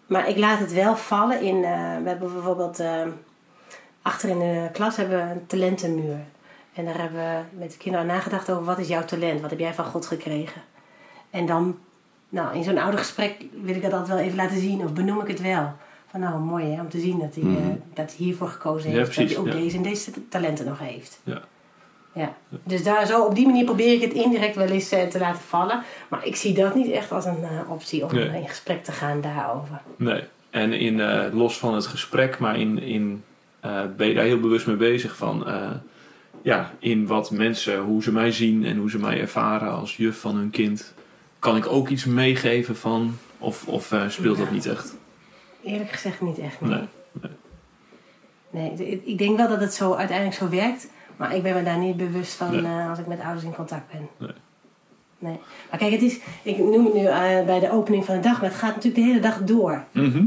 Maar 0.08 0.30
ik 0.30 0.38
laat 0.38 0.60
het 0.60 0.74
wel 0.74 0.96
vallen 0.96 1.42
in... 1.42 1.60
we 1.62 1.68
hebben 2.10 2.34
bijvoorbeeld... 2.34 2.82
achter 4.02 4.30
in 4.30 4.40
de 4.40 4.70
klas 4.74 4.96
hebben 4.96 5.18
we 5.28 5.34
een 5.34 5.48
talentenmuur. 5.48 6.20
En 6.78 6.86
daar 6.86 7.00
hebben 7.00 7.20
we 7.20 7.60
met 7.60 7.72
de 7.72 7.78
kinderen 7.78 8.08
nagedacht 8.08 8.50
over... 8.52 8.64
wat 8.64 8.80
is 8.80 8.88
jouw 8.88 9.06
talent? 9.06 9.42
Wat 9.42 9.50
heb 9.50 9.60
jij 9.60 9.74
van 9.74 9.86
God 9.86 10.06
gekregen? 10.06 10.62
En 11.30 11.46
dan... 11.46 11.78
Nou, 12.30 12.56
in 12.56 12.64
zo'n 12.64 12.78
oude 12.78 12.98
gesprek 12.98 13.36
wil 13.64 13.76
ik 13.76 13.82
dat 13.82 13.92
altijd 13.94 14.10
wel 14.18 14.26
even 14.26 14.38
laten 14.38 14.60
zien. 14.60 14.82
Of 14.84 14.94
benoem 14.94 15.22
ik 15.22 15.28
het 15.28 15.42
wel. 15.42 15.74
Van 16.08 16.20
nou, 16.20 16.40
mooi 16.40 16.66
hè, 16.66 16.82
om 16.82 16.90
te 16.90 17.00
zien 17.00 17.20
dat 17.20 17.36
hij, 17.36 17.44
eh, 17.44 17.50
Mhm. 17.50 17.70
dat 17.94 18.16
hij 18.16 18.26
hiervoor 18.26 18.48
gekozen 18.48 18.90
Ja, 18.92 18.96
heeft. 18.98 19.10
precies, 19.12 19.34
dat 19.36 19.44
hij 19.44 19.54
ook 19.54 19.58
ja. 19.60 19.64
deze 19.64 19.78
en 19.78 19.84
deze 19.84 20.12
talenten 20.30 20.66
nog 20.66 20.80
heeft. 20.80 21.20
Ja. 21.24 21.42
Ja. 22.14 22.34
Dus 22.64 22.84
daar 22.84 23.06
zo, 23.06 23.22
op 23.24 23.36
die 23.36 23.46
manier 23.46 23.66
probeer 23.66 23.94
ik 23.94 24.02
het 24.02 24.14
indirect 24.14 24.56
wel 24.56 24.68
eens 24.68 24.92
eh, 24.92 25.08
te 25.08 25.20
laten 25.20 25.42
vallen. 25.42 25.84
Maar 26.08 26.26
ik 26.26 26.36
zie 26.36 26.54
dat 26.54 26.76
niet 26.76 26.92
echt 26.92 27.12
als 27.12 27.26
een 27.26 27.44
eh, 27.44 27.72
optie 27.72 28.06
om 28.06 28.14
Nee. 28.16 28.28
eh, 28.30 28.36
in 28.36 28.48
gesprek 28.50 28.84
te 28.84 28.92
gaan 28.92 29.22
daarover. 29.22 29.82
Nee. 29.96 30.24
En 30.50 30.74
in, 30.74 31.00
eh, 31.00 31.34
los 31.34 31.58
van 31.60 31.74
het 31.74 31.86
gesprek, 31.86 32.40
maar 32.40 32.60
in, 32.60 32.80
in, 32.82 33.24
eh, 33.60 33.82
ben 33.98 34.08
je 34.08 34.14
daar 34.14 34.24
heel 34.26 34.40
bewust 34.40 34.68
mee 34.68 34.76
bezig 34.76 35.16
van... 35.16 35.46
ja, 36.48 36.72
in 36.80 37.08
wat 37.08 37.32
mensen, 37.32 37.80
hoe 37.80 38.04
ze 38.04 38.12
mij 38.12 38.32
zien 38.32 38.66
en 38.66 38.78
hoe 38.78 38.90
ze 38.90 39.00
mij 39.00 39.20
ervaren 39.22 39.72
als 39.72 39.98
juf 39.98 40.20
van 40.20 40.36
hun 40.36 40.50
kind. 40.50 40.94
Kan 41.40 41.56
ik 41.58 41.68
ook 41.68 41.90
iets 41.90 42.06
meegeven 42.06 42.76
van... 42.76 43.18
Of, 43.38 43.68
of 43.68 43.92
eh, 43.92 44.10
speelt 44.10 44.38
dat 44.38 44.52
niet 44.52 44.66
echt? 44.66 44.96
Eerlijk 45.64 45.90
gezegd 45.92 46.22
niet 46.22 46.38
echt. 46.40 46.62
Nee. 46.62 46.82
Nee. 47.22 47.32
Nee, 48.50 48.88
ik- 48.92 49.06
ik 49.06 49.18
denk 49.18 49.38
wel 49.38 49.48
dat 49.48 49.60
het 49.60 49.74
zo 49.74 49.94
uiteindelijk 49.94 50.38
zo 50.38 50.50
werkt. 50.50 50.90
Maar 51.18 51.36
ik 51.36 51.44
ben 51.44 51.54
me 51.56 51.64
daar 51.64 51.78
niet 51.78 51.98
bewust 51.98 52.34
van 52.34 52.52
Nee. 52.52 52.64
eh, 52.66 52.90
als 52.90 53.00
ik 53.00 53.08
met 53.08 53.20
ouders 53.20 53.44
in 53.46 53.56
contact 53.56 53.92
ben. 53.92 54.08
Nee. 54.18 54.32
Nee. 55.20 55.40
Maar 55.70 55.80
kijk, 55.80 55.92
het 55.92 56.02
is, 56.02 56.20
ik 56.44 56.58
noem 56.58 56.86
het 56.86 56.94
nu 56.94 57.06
eh, 57.06 57.46
bij 57.46 57.60
de 57.60 57.72
opening 57.72 58.06
van 58.06 58.16
de 58.16 58.22
dag, 58.22 58.42
maar 58.42 58.50
het 58.50 58.60
gaat 58.60 58.76
natuurlijk 58.76 58.96
de 58.96 59.02
hele 59.10 59.20
dag 59.20 59.38
door. 59.44 59.84
Mhm. 59.92 60.26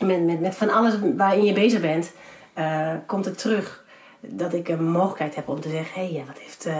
met, 0.00 0.24
met, 0.24 0.40
met 0.40 0.54
van 0.54 0.70
alles 0.70 0.94
waarin 1.16 1.44
je 1.44 1.52
bezig 1.52 1.80
bent, 1.80 2.12
komt 3.06 3.24
het 3.24 3.38
terug 3.38 3.83
dat 4.28 4.52
ik 4.54 4.68
een 4.68 4.90
mogelijkheid 4.90 5.34
heb 5.34 5.48
om 5.48 5.60
te 5.60 5.68
zeggen: 5.70 6.00
hé, 6.06 6.12
hey, 6.14 6.24
wat 6.26 6.38
heeft. 6.38 6.66
eh, 6.66 6.76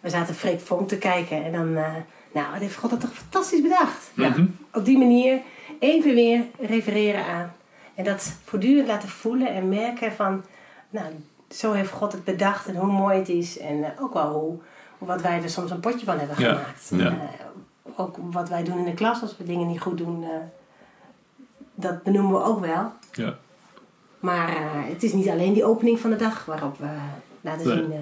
we 0.00 0.10
zaten 0.10 0.34
Freek 0.34 0.60
Vonk 0.60 0.88
te 0.88 0.98
kijken 0.98 1.44
en 1.44 1.52
dan. 1.52 1.76
eh, 1.76 1.92
nou, 2.32 2.50
wat 2.52 2.60
heeft 2.60 2.76
God 2.76 2.90
dat 2.90 3.00
toch 3.00 3.12
fantastisch 3.12 3.62
bedacht? 3.62 4.10
Nou, 4.14 4.32
op 4.72 4.84
die 4.84 4.98
manier 4.98 5.40
even 5.78 6.14
weer 6.14 6.44
refereren 6.60 7.24
aan. 7.24 7.52
En 7.94 8.04
dat 8.04 8.32
voortdurend 8.44 8.86
laten 8.86 9.08
voelen 9.08 9.48
en 9.54 9.68
merken 9.68 10.12
van. 10.12 10.44
Nou, 10.90 11.06
zo 11.50 11.72
heeft 11.72 11.90
God 11.92 12.12
het 12.12 12.24
bedacht 12.24 12.66
en 12.66 12.76
hoe 12.76 12.92
mooi 12.92 13.18
het 13.18 13.28
is. 13.28 13.58
En 13.58 13.84
eh, 13.84 14.02
ook 14.02 14.12
wel 14.14 14.32
hoe, 14.32 14.58
wat 15.08 15.20
wij 15.22 15.42
er 15.42 15.50
soms 15.50 15.70
een 15.70 15.80
potje 15.80 16.04
van 16.06 16.18
hebben 16.18 16.36
Ja, 16.38 16.48
gemaakt. 16.54 16.88
ja. 16.90 17.18
Ook 17.96 18.16
wat 18.20 18.48
wij 18.48 18.62
doen 18.64 18.78
in 18.78 18.84
de 18.84 18.94
klas 18.94 19.20
als 19.22 19.36
we 19.36 19.44
dingen 19.44 19.66
niet 19.66 19.80
goed 19.80 19.98
doen. 19.98 20.24
dat 21.74 22.02
benoemen 22.02 22.32
we 22.32 22.44
ook 22.46 22.60
wel. 22.60 22.92
Ja. 23.12 23.38
Maar 24.20 24.48
eh, 24.48 24.64
het 24.92 25.02
is 25.02 25.12
niet 25.12 25.28
alleen 25.28 25.52
die 25.52 25.64
opening 25.64 25.98
van 26.00 26.10
de 26.10 26.16
dag 26.16 26.44
waarop 26.44 26.78
we 26.78 26.86
laten 27.40 27.66
Nee. 27.66 27.76
zien. 27.76 27.92
eh, 27.92 27.98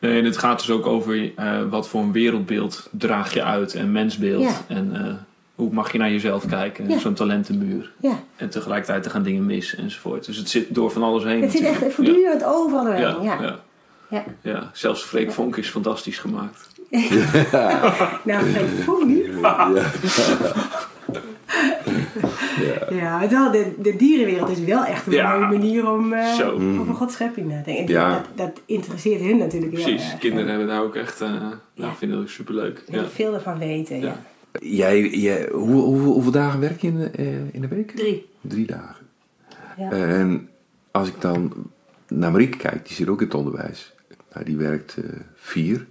Nee, 0.00 0.18
en 0.18 0.24
het 0.24 0.36
gaat 0.36 0.58
dus 0.58 0.70
ook 0.70 0.86
over 0.86 1.32
eh, 1.36 1.60
wat 1.70 1.88
voor 1.88 2.00
een 2.02 2.12
wereldbeeld 2.12 2.88
draag 2.90 3.34
je 3.34 3.42
uit 3.42 3.74
en 3.74 3.92
mensbeeld. 3.92 4.42
Ja. 4.42 4.52
En 4.68 4.90
eh, 5.06 5.14
hoe 5.54 5.72
mag 5.72 5.92
je 5.92 5.98
naar 5.98 6.10
jezelf 6.10 6.46
kijken, 6.46 6.88
Ja. 6.88 6.98
zo'n 6.98 7.14
talentenmuur. 7.14 7.92
ja, 8.00 8.12
En 8.36 8.48
tegelijkertijd 8.50 9.04
er 9.04 9.10
gaan 9.10 9.22
dingen 9.22 9.46
mis 9.46 9.74
enzovoort. 9.74 10.26
Dus 10.26 10.36
het 10.36 10.48
zit 10.50 10.74
door 10.74 10.90
van 10.90 11.02
alles 11.02 11.24
heen. 11.24 11.42
het 11.42 11.50
zit 11.52 11.62
echt 11.62 11.92
voortdurend 11.94 12.44
overal 12.44 12.84
doorheen. 12.84 13.00
ja. 13.02 13.16
Ja. 13.22 13.38
Ja, 13.40 13.40
ja. 13.42 13.56
Ja. 14.10 14.24
Ja, 14.40 14.70
zelfs 14.72 15.02
Freek 15.02 15.32
Vonk 15.32 15.56
is 15.56 15.68
fantastisch 15.68 16.18
gemaakt. 16.18 16.68
Nou, 18.24 18.44
Freek 18.46 18.68
Vonk 18.84 19.04
niet. 19.04 19.26
Ja, 22.90 23.20
het 23.20 23.30
wel, 23.30 23.50
de, 23.50 23.72
de 23.78 23.96
dierenwereld 23.96 24.50
is 24.50 24.60
wel 24.60 24.84
echt 24.84 25.06
een 25.06 25.12
Ja. 25.12 25.36
mooie 25.38 25.58
manier 25.58 25.90
om 25.90 26.12
eh, 26.12 26.48
over 26.80 26.94
Gods 26.94 27.14
schepping 27.14 27.48
na 27.48 27.58
te 27.58 27.64
denken. 27.64 27.84
En 27.84 27.90
Ja. 28.00 28.12
dat, 28.12 28.26
dat 28.34 28.60
interesseert 28.66 29.20
hun 29.20 29.36
natuurlijk 29.38 29.72
heel 29.72 29.82
Precies, 29.84 30.10
erg. 30.10 30.18
kinderen 30.20 30.48
hebben 30.48 30.66
daar 30.68 30.82
ook 30.82 30.94
echt, 30.94 31.20
eh 31.20 31.28
Ja. 31.28 31.60
nou, 31.74 31.92
vinden 31.96 32.18
dat 32.18 32.28
superleuk. 32.28 32.82
Willen 32.86 33.04
Ja. 33.04 33.10
veel 33.10 33.34
ervan 33.34 33.58
weten. 33.58 34.00
Ja. 34.00 34.06
Ja. 34.06 34.16
Jij, 34.60 35.08
jij, 35.08 35.48
hoe, 35.52 35.82
hoe- 35.82 35.98
hoeveel 36.00 36.32
dagen 36.32 36.60
werk 36.60 36.80
je 36.80 36.88
in 36.88 36.98
de, 36.98 37.10
eh, 37.10 37.26
in 37.54 37.60
de 37.60 37.68
week? 37.68 37.90
Drie. 37.90 38.26
Drie 38.40 38.66
dagen. 38.66 39.06
Ja. 39.76 39.90
En 39.90 40.48
als 40.90 41.08
ik 41.08 41.20
dan 41.20 41.52
naar 42.08 42.30
Marieke 42.30 42.56
kijk, 42.58 42.86
die 42.86 42.94
zit 42.96 43.08
ook 43.08 43.20
in 43.20 43.26
het 43.26 43.34
onderwijs. 43.36 43.94
Nou, 44.32 44.44
die 44.44 44.56
werkt 44.56 44.96
eh, 44.96 45.04
vier 45.34 45.86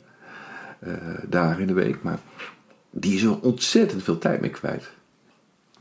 eh, 0.79 0.93
dagen 1.27 1.61
in 1.61 1.67
de 1.67 1.73
week, 1.73 2.01
maar 2.01 2.19
die 2.91 3.15
is 3.15 3.23
er 3.23 3.39
ontzettend 3.41 4.03
veel 4.03 4.17
tijd 4.17 4.41
mee 4.41 4.49
kwijt. 4.49 4.89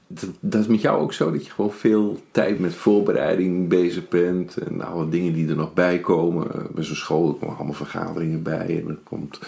Dat, 0.09 0.31
dat 0.41 0.61
is 0.61 0.67
met 0.67 0.81
jou 0.81 1.01
ook 1.01 1.13
zo, 1.13 1.33
dat 1.33 1.47
je 1.47 1.53
gewoon 1.53 1.73
veel 1.73 2.21
tijd 2.31 2.59
met 2.59 2.75
voorbereiding 2.75 3.69
bezig 3.69 4.09
bent. 4.09 4.57
En 4.57 4.81
alle 4.81 5.09
dingen 5.09 5.33
die 5.33 5.49
er 5.49 5.57
nog 5.57 5.75
bij 5.75 6.01
komen. 6.01 6.49
Bij 6.75 6.85
zo'n 6.85 6.97
school 6.97 7.29
er 7.29 7.35
komen 7.35 7.57
allemaal 7.57 7.75
vergaderingen 7.75 8.43
bij. 8.43 8.83
En 8.83 8.89
er 8.89 8.99
komt 9.05 9.41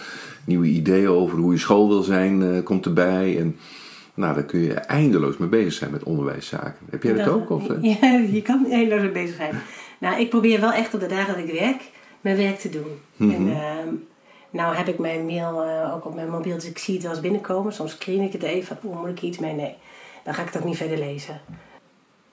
nieuwe 0.45 0.67
ideeën 0.67 1.07
over 1.07 1.37
hoe 1.37 1.51
je 1.51 1.59
school 1.59 1.87
wil 1.87 2.01
zijn, 2.01 2.41
eh, 2.41 2.63
komt 2.63 2.85
erbij. 2.85 3.39
En 3.39 3.55
nou, 4.13 4.33
daar 4.33 4.43
kun 4.43 4.59
je 4.59 4.73
eindeloos 4.73 5.37
mee 5.37 5.49
bezig 5.49 5.73
zijn 5.73 5.91
met 5.91 6.03
onderwijszaken. 6.03 6.85
Heb 6.89 7.03
jij 7.03 7.13
dat 7.13 7.27
ook? 7.27 7.49
Of, 7.49 7.69
eh? 7.69 7.83
Ja, 8.01 8.07
je 8.11 8.41
kan 8.41 8.71
erg 8.71 9.01
mee 9.01 9.11
bezig 9.11 9.35
zijn. 9.35 9.61
Nou, 9.99 10.19
ik 10.19 10.29
probeer 10.29 10.59
wel 10.59 10.71
echt 10.71 10.93
op 10.93 10.99
de 10.99 11.07
dagen 11.07 11.33
dat 11.35 11.43
ik 11.49 11.59
werk, 11.59 11.89
mijn 12.21 12.37
werk 12.37 12.59
te 12.59 12.69
doen. 12.69 12.99
Mhm. 13.15 13.31
En 13.31 13.49
ehm, 13.49 13.93
nou 14.49 14.75
heb 14.75 14.87
ik 14.87 14.99
mijn 14.99 15.25
mail 15.25 15.63
eh, 15.63 15.95
ook 15.95 16.05
op 16.05 16.15
mijn 16.15 16.29
mobiel, 16.29 16.55
dus 16.55 16.69
ik 16.69 16.77
zie 16.77 16.93
het 16.93 17.03
wel 17.03 17.11
eens 17.11 17.21
binnenkomen. 17.21 17.73
Soms 17.73 17.91
screen 17.91 18.21
ik 18.21 18.31
het 18.31 18.43
even, 18.43 18.77
oeh, 18.83 18.99
moet 18.99 19.09
ik 19.09 19.21
iets 19.21 19.39
mee? 19.39 19.53
Nee, 19.53 19.75
dan 20.23 20.33
ga 20.33 20.41
ik 20.41 20.55
ook 20.55 20.63
niet 20.63 20.77
verder 20.77 20.97
lezen. 20.97 21.41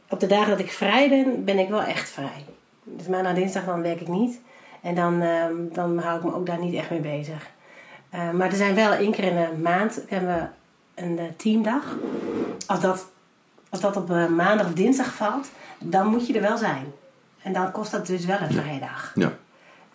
Op 0.09 0.21
de 0.21 0.27
dagen 0.27 0.51
dat 0.51 0.59
ik 0.59 0.73
vrij 0.73 1.09
ben, 1.09 1.45
ben 1.45 1.59
ik 1.59 1.69
wel 1.69 1.83
echt 1.83 2.09
vrij. 2.09 2.45
Dus 2.83 3.07
maandag 3.07 3.33
en 3.33 3.39
dinsdag 3.39 3.65
dan 3.65 3.83
werk 3.83 4.01
ik 4.01 4.09
niet. 4.09 4.41
En 4.83 4.95
dan, 4.95 5.23
ehm, 5.23 5.55
dan 5.73 5.99
hou 5.99 6.19
ik 6.19 6.25
me 6.25 6.35
ook 6.35 6.47
daar 6.47 6.59
niet 6.59 6.75
echt 6.75 6.91
mee 6.91 7.01
bezig. 7.01 7.51
Eh, 8.11 8.31
maar 8.31 8.51
er 8.51 8.57
zijn 8.57 8.75
wel 8.75 8.93
één 8.93 9.13
keer 9.13 9.25
in 9.25 9.37
de 9.37 9.63
maand 9.63 10.01
hebben 10.09 10.35
we 10.35 10.47
een 11.03 11.19
eh, 11.19 11.25
teamdag. 11.37 11.97
Als 12.67 12.81
dat, 12.81 13.07
als 13.69 13.81
dat 13.81 13.97
op 13.97 14.11
eh, 14.11 14.27
maandag 14.27 14.67
of 14.67 14.73
dinsdag 14.73 15.15
valt, 15.15 15.49
dan 15.79 16.07
moet 16.07 16.27
je 16.27 16.35
er 16.35 16.41
wel 16.41 16.57
zijn. 16.57 16.93
En 17.43 17.53
dan 17.53 17.71
kost 17.71 17.91
dat 17.91 18.07
dus 18.07 18.25
wel 18.25 18.41
een 18.41 18.53
vrijdag. 18.53 19.13
Ja. 19.15 19.33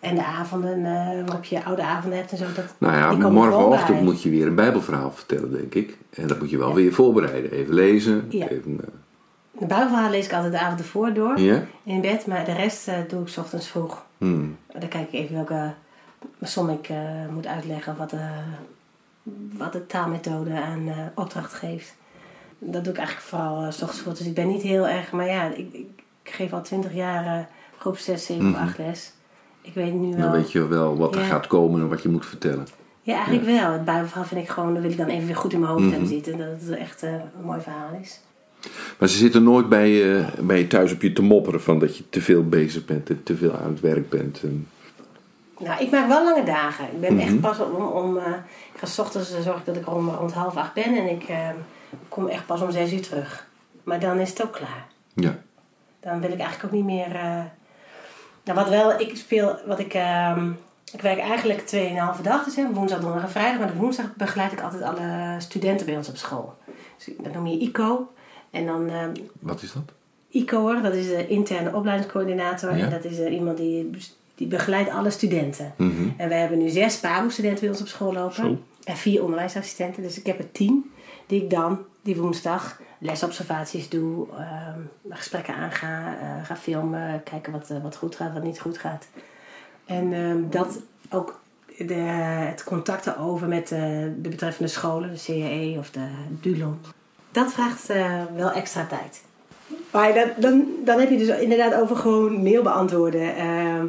En 0.02 0.14
de 0.14 0.24
avonden 0.24 0.84
eh, 0.84 1.24
waarop 1.26 1.44
je 1.44 1.64
oude 1.64 1.82
avonden 1.82 2.18
hebt 2.18 2.30
en 2.30 2.38
zo. 2.38 2.44
Dat, 2.54 2.64
Nou 2.78 2.96
ja, 2.96 3.28
morgenochtend 3.28 4.02
moet 4.02 4.22
je 4.22 4.30
weer 4.30 4.46
een 4.46 4.54
bijbelverhaal 4.54 5.12
vertellen, 5.12 5.52
denk 5.52 5.74
ik. 5.74 5.96
En 6.10 6.26
dat 6.26 6.38
moet 6.38 6.50
je 6.50 6.58
wel 6.58 6.74
weer 6.74 6.92
voorbereiden. 6.92 7.50
Even 7.50 7.74
lezen. 7.74 8.26
Ja. 8.28 8.48
Even, 8.48 8.80
eh, 8.80 8.86
De 9.58 9.66
Bijbelverhaal 9.66 10.10
lees 10.10 10.26
ik 10.26 10.32
altijd 10.32 10.52
de 10.52 10.58
avond 10.58 10.80
ervoor 10.80 11.12
door 11.12 11.40
ja? 11.40 11.62
in 11.82 12.00
bed. 12.00 12.26
Maar 12.26 12.44
de 12.44 12.52
rest 12.52 12.88
eh, 12.88 12.94
doe 13.08 13.22
ik 13.22 13.28
's 13.28 13.36
ochtends 13.36 13.68
vroeg. 13.68 14.04
Hmm. 14.18 14.56
Dan 14.78 14.88
kijk 14.88 15.12
ik 15.12 15.20
even 15.20 15.34
welke 15.34 15.72
som 16.42 16.68
ik 16.68 16.88
moet 17.30 17.46
uitleggen. 17.46 17.96
Wat 17.96 18.10
de, 18.10 18.28
wat 19.56 19.72
de 19.72 19.86
taalmethode 19.86 20.60
aan 20.60 20.92
opdracht 21.14 21.52
geeft. 21.52 21.94
Dat 22.58 22.84
doe 22.84 22.92
ik 22.92 22.98
eigenlijk 22.98 23.28
vooral 23.28 23.72
's 23.72 23.82
ochtends 23.82 24.00
vroeg. 24.00 24.16
Dus 24.16 24.26
ik 24.26 24.34
ben 24.34 24.48
niet 24.48 24.62
heel 24.62 24.88
erg... 24.88 25.12
Maar 25.12 25.26
ja, 25.26 25.44
ik, 25.44 25.72
ik, 25.72 25.88
geef 26.22 26.52
al 26.52 26.62
20 26.62 26.94
jaar 26.94 27.48
groep 27.78 27.96
6, 27.96 28.26
7 28.26 28.50
of 28.50 28.56
8 28.56 28.78
les. 28.78 29.12
Ik 29.62 29.74
weet 29.74 29.92
nu 29.92 30.10
wel... 30.10 30.18
Dan 30.20 30.30
weet 30.32 30.52
je 30.52 30.66
wel 30.68 30.96
wat 30.96 31.14
er 31.14 31.20
gaat 31.22 31.46
komen 31.46 31.80
en 31.80 31.88
wat 31.88 32.02
je 32.02 32.08
moet 32.08 32.26
vertellen. 32.26 32.66
Ja, 33.02 33.14
eigenlijk 33.14 33.44
wel. 33.44 33.72
Het 33.72 33.84
Bijbelverhaal 33.84 34.24
vind 34.24 34.40
ik 34.40 34.48
gewoon... 34.48 34.72
Dat 34.74 34.82
wil 34.82 34.90
ik 34.90 34.96
dan 34.96 35.06
even 35.06 35.26
weer 35.26 35.36
goed 35.36 35.52
in 35.52 35.60
mijn 35.60 35.70
hoofd 35.72 35.82
Mhm. 35.84 35.90
hebben 35.92 36.08
zitten. 36.08 36.38
Dat 36.38 36.46
het 36.60 36.70
echt 36.70 37.02
eh, 37.02 37.12
een 37.12 37.44
mooi 37.44 37.60
verhaal 37.60 37.98
is. 38.02 38.20
Maar 38.98 39.08
ze 39.08 39.16
zitten 39.16 39.42
nooit 39.42 39.68
bij 39.68 39.88
je, 39.88 40.24
bij 40.40 40.58
je 40.58 40.66
thuis 40.66 40.92
op 40.92 41.02
je 41.02 41.12
te 41.12 41.22
mopperen 41.22 41.62
van 41.62 41.78
dat 41.78 41.96
je 41.96 42.08
te 42.08 42.20
veel 42.20 42.48
bezig 42.48 42.84
bent 42.84 43.10
en 43.10 43.22
te 43.22 43.36
veel 43.36 43.52
aan 43.56 43.70
het 43.70 43.80
werk 43.80 44.08
bent. 44.08 44.42
En, 44.42 44.66
Nou, 45.58 45.82
ik 45.82 45.90
maak 45.90 46.08
wel 46.08 46.24
lange 46.24 46.44
dagen. 46.44 46.84
Ik 46.84 47.00
ben 47.00 47.12
Mhm. 47.14 47.22
echt 47.22 47.40
pas 47.40 47.58
om... 47.60 47.74
om 47.86 48.16
eh, 48.16 48.24
ik 48.72 48.78
ga 48.80 48.86
's 48.86 48.98
ochtends 48.98 49.32
eh, 49.34 49.40
zorg 49.40 49.58
ik 49.58 49.64
dat 49.64 49.76
ik 49.76 49.90
om 49.94 50.08
rond 50.08 50.32
half 50.32 50.56
acht 50.56 50.74
ben. 50.74 50.84
En 50.96 51.10
ik 51.10 51.26
kom 52.08 52.26
echt 52.28 52.46
pas 52.46 52.60
om 52.60 52.70
zes 52.70 52.92
uur 52.92 53.02
terug. 53.02 53.46
Maar 53.82 54.00
dan 54.00 54.18
is 54.18 54.30
het 54.30 54.42
ook 54.42 54.52
klaar. 54.52 54.86
ja. 55.14 55.38
Dan 56.00 56.20
wil 56.20 56.30
ik 56.32 56.38
eigenlijk 56.38 56.64
ook 56.64 56.80
niet 56.80 56.84
meer... 56.96 57.08
Nou, 58.44 58.58
wat 58.58 58.68
wel... 58.68 59.00
Ik 59.00 59.16
speel... 59.16 59.56
Wat 59.66 59.78
ik... 59.78 59.94
ehm, 59.94 60.50
ik 60.92 61.00
werk 61.00 61.18
eigenlijk 61.18 61.60
2,5 62.16 62.22
dag. 62.22 62.44
Dus 62.44 62.56
hè, 62.56 62.72
woensdag, 62.72 63.00
donderdag 63.00 63.24
en 63.26 63.30
vrijdag. 63.30 63.58
Maar 63.58 63.72
de 63.72 63.78
woensdag 63.78 64.14
begeleid 64.16 64.52
ik 64.52 64.60
altijd 64.60 64.82
alle 64.82 65.34
studenten 65.38 65.86
bij 65.86 65.96
ons 65.96 66.08
op 66.08 66.16
school. 66.16 66.54
Dus 66.96 67.14
dat 67.22 67.32
noem 67.34 67.46
je 67.46 67.58
ICO. 67.58 68.12
En 68.50 68.66
dan... 68.66 68.88
ehm, 68.88 69.12
Wat 69.38 69.62
is 69.62 69.72
dat? 69.72 69.82
ICO'er, 70.28 70.82
dat 70.82 70.94
is 70.94 71.06
de 71.06 71.26
interne 71.28 71.74
opleidingscoördinator. 71.74 72.76
Ja. 72.76 72.84
En 72.84 72.90
dat 72.90 73.04
is 73.04 73.18
eh, 73.18 73.32
iemand 73.34 73.56
die, 73.56 73.90
die 74.34 74.46
begeleidt 74.46 74.90
alle 74.90 75.10
studenten. 75.10 75.72
Mhm. 75.76 76.08
En 76.16 76.28
we 76.28 76.34
hebben 76.34 76.58
nu 76.58 76.68
zes 76.68 76.96
PABO-studenten 77.00 77.60
bij 77.60 77.68
ons 77.68 77.80
op 77.80 77.86
school 77.86 78.12
lopen. 78.12 78.34
Zo. 78.34 78.58
En 78.84 78.96
vier 78.96 79.22
onderwijsassistenten. 79.22 80.02
Dus 80.02 80.18
ik 80.18 80.26
heb 80.26 80.38
er 80.38 80.52
tien 80.52 80.90
die 81.26 81.42
ik 81.42 81.50
dan, 81.50 81.78
die 82.02 82.16
woensdag, 82.16 82.80
lesobservaties 82.98 83.88
doe. 83.88 84.26
ehm, 84.38 84.80
gesprekken 85.08 85.54
aanga, 85.54 86.16
eh, 86.20 86.44
ga 86.44 86.56
filmen, 86.56 87.22
kijken 87.22 87.52
wat, 87.52 87.70
eh, 87.70 87.82
wat 87.82 87.96
goed 87.96 88.16
gaat, 88.16 88.32
wat 88.32 88.42
niet 88.42 88.60
goed 88.60 88.78
gaat. 88.78 89.06
En 89.86 90.12
ehm, 90.12 90.38
dat 90.50 90.78
ook 91.10 91.40
de, 91.78 91.94
het 91.94 92.64
contacten 92.64 93.18
over 93.18 93.48
met 93.48 93.72
eh, 93.72 93.78
de 94.18 94.28
betreffende 94.28 94.70
scholen, 94.70 95.12
de 95.12 95.22
CAE 95.24 95.78
of 95.78 95.90
de 95.90 96.06
DULON. 96.28 96.80
Dat 97.30 97.52
vraagt 97.52 97.86
wel 98.34 98.50
extra 98.52 98.86
tijd. 98.86 99.22
Maar 99.90 100.34
dan, 100.38 100.64
dan, 100.84 101.00
heb 101.00 101.10
je 101.10 101.18
dus 101.18 101.38
inderdaad 101.38 101.74
over 101.74 101.96
gewoon 101.96 102.42
mail 102.42 102.62
beantwoorden. 102.62 103.36
eh, 103.36 103.82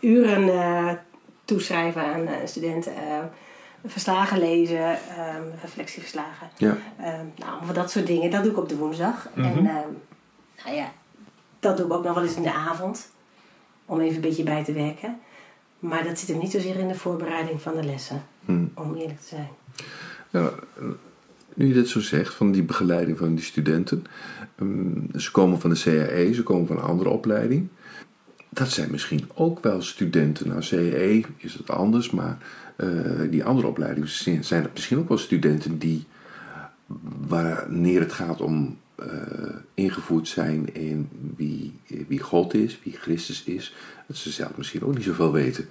uren 0.00 0.98
toeschrijven 1.44 2.02
aan 2.02 2.28
studenten. 2.44 2.92
Verslagen 3.84 4.38
lezen, 4.38 4.78
eh, 4.78 5.36
reflectieverslagen. 5.62 6.48
Ja. 6.56 6.76
Eh, 6.96 7.12
nou, 7.36 7.72
dat 7.72 7.90
soort 7.90 8.06
dingen. 8.06 8.30
Dat 8.30 8.42
doe 8.42 8.52
ik 8.52 8.58
op 8.58 8.68
de 8.68 8.76
woensdag. 8.76 9.28
Mhm. 9.34 9.46
En 9.46 9.66
eh, 9.66 9.74
nou 10.64 10.76
ja, 10.76 10.92
dat 11.60 11.76
doe 11.76 11.86
ik 11.86 11.92
ook 11.92 12.04
nog 12.04 12.14
wel 12.14 12.22
eens 12.22 12.36
in 12.36 12.42
de 12.42 12.52
avond. 12.52 13.10
Om 13.86 14.00
even 14.00 14.14
een 14.14 14.20
beetje 14.20 14.42
bij 14.42 14.64
te 14.64 14.72
werken. 14.72 15.20
Maar 15.78 16.04
dat 16.04 16.18
zit 16.18 16.28
hem 16.28 16.38
niet 16.38 16.50
zozeer 16.50 16.76
in 16.76 16.88
de 16.88 16.94
voorbereiding 16.94 17.62
van 17.62 17.74
de 17.74 17.84
lessen. 17.84 18.22
Hm. 18.44 18.64
Om 18.74 18.94
eerlijk 18.94 19.20
te 19.20 19.26
zijn. 19.26 19.48
Ja, 20.30 20.50
nu 21.54 21.66
je 21.66 21.74
dit 21.74 21.88
zo 21.88 22.00
zegt, 22.00 22.34
van 22.34 22.52
die 22.52 22.62
begeleiding 22.62 23.18
van 23.18 23.34
die 23.34 23.44
studenten. 23.44 24.04
ehm, 24.56 25.18
ze 25.18 25.30
komen 25.30 25.60
van 25.60 25.70
de 25.70 25.80
CAE, 25.80 26.32
ze 26.32 26.42
komen 26.42 26.66
van 26.66 26.76
een 26.76 26.82
andere 26.82 27.10
opleiding. 27.10 27.68
Dat 28.50 28.70
zijn 28.70 28.90
misschien 28.90 29.28
ook 29.34 29.62
wel 29.62 29.82
studenten. 29.82 30.48
Nou, 30.48 30.60
CAE 30.60 31.22
is 31.36 31.54
het 31.54 31.70
anders, 31.70 32.10
maar 32.10 32.38
eh, 32.76 32.88
die 33.30 33.44
andere 33.44 33.66
opleidingen 33.66 34.08
zijn 34.44 34.62
het 34.62 34.72
misschien 34.74 34.98
ook 34.98 35.08
wel 35.08 35.18
studenten 35.18 35.78
die, 35.78 36.06
wanneer 37.26 38.00
het 38.00 38.12
gaat 38.12 38.40
om 38.40 38.78
eh, 38.94 39.06
ingevoerd 39.74 40.28
zijn 40.28 40.74
in 40.74 41.08
wie, 41.36 41.74
wie 42.08 42.20
God 42.20 42.54
is, 42.54 42.80
wie 42.82 42.96
Christus 42.96 43.44
is, 43.44 43.74
dat 44.06 44.16
ze 44.16 44.30
zelf 44.30 44.56
misschien 44.56 44.84
ook 44.84 44.94
niet 44.94 45.04
zoveel 45.04 45.32
weten. 45.32 45.68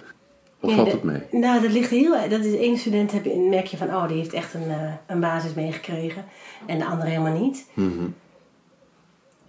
Of 0.60 0.70
Ja, 0.70 0.76
valt 0.76 0.92
het 0.92 1.02
mee? 1.02 1.22
Nou, 1.30 1.62
dat 1.62 1.72
ligt 1.72 1.90
heel... 1.90 2.28
Dat 2.28 2.44
is 2.44 2.54
één 2.54 2.78
student, 2.78 3.12
heb 3.12 3.24
je, 3.24 3.48
merk 3.50 3.66
je 3.66 3.76
van... 3.76 3.88
Oh, 3.88 4.08
die 4.08 4.16
heeft 4.16 4.32
echt 4.32 4.54
een, 4.54 4.70
eh, 4.70 4.92
een 5.06 5.20
basis 5.20 5.54
meegekregen. 5.54 6.24
En 6.66 6.78
de 6.78 6.86
andere 6.86 7.10
helemaal 7.10 7.40
niet. 7.40 7.66
Mhm. 7.74 8.04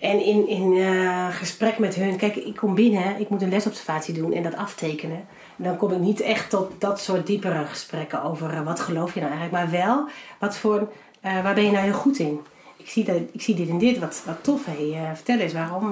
En 0.02 0.24
in, 0.26 0.48
in 0.48 0.78
eh, 0.78 1.28
gesprek 1.36 1.80
met 1.80 1.96
hun... 1.96 2.16
Kijk, 2.16 2.36
ik 2.36 2.56
kom 2.56 2.76
binnen, 2.76 3.20
ik 3.20 3.30
moet 3.30 3.42
een 3.42 3.50
lesobservatie 3.50 4.14
doen 4.14 4.34
en 4.34 4.44
dat 4.44 4.56
aftekenen. 4.56 5.28
En 5.58 5.64
dan 5.64 5.78
kom 5.78 5.92
ik 5.92 6.00
niet 6.00 6.20
echt 6.20 6.50
tot 6.50 6.82
dat 6.82 7.00
soort 7.00 7.28
diepere 7.28 7.66
gesprekken 7.66 8.24
over... 8.24 8.54
eh, 8.54 8.62
wat 8.62 8.80
geloof 8.80 9.14
je 9.14 9.20
nou 9.20 9.32
eigenlijk? 9.32 9.64
Maar 9.64 9.80
wel, 9.82 10.08
wat 10.40 10.58
voor, 10.58 10.92
eh, 11.22 11.44
waar 11.44 11.54
ben 11.54 11.64
je 11.64 11.72
nou 11.72 11.84
heel 11.84 11.94
goed 11.94 12.20
in? 12.20 12.40
Ik 12.78 12.90
zie, 12.90 13.04
dat, 13.04 13.16
ik 13.32 13.42
zie 13.42 13.56
dit 13.56 13.70
en 13.70 13.78
dit, 13.78 14.00
wat, 14.00 14.24
wat 14.26 14.44
tof. 14.44 14.66
Hey, 14.66 14.94
eh, 14.94 15.10
vertel 15.14 15.38
eens, 15.38 15.54
waarom, 15.54 15.90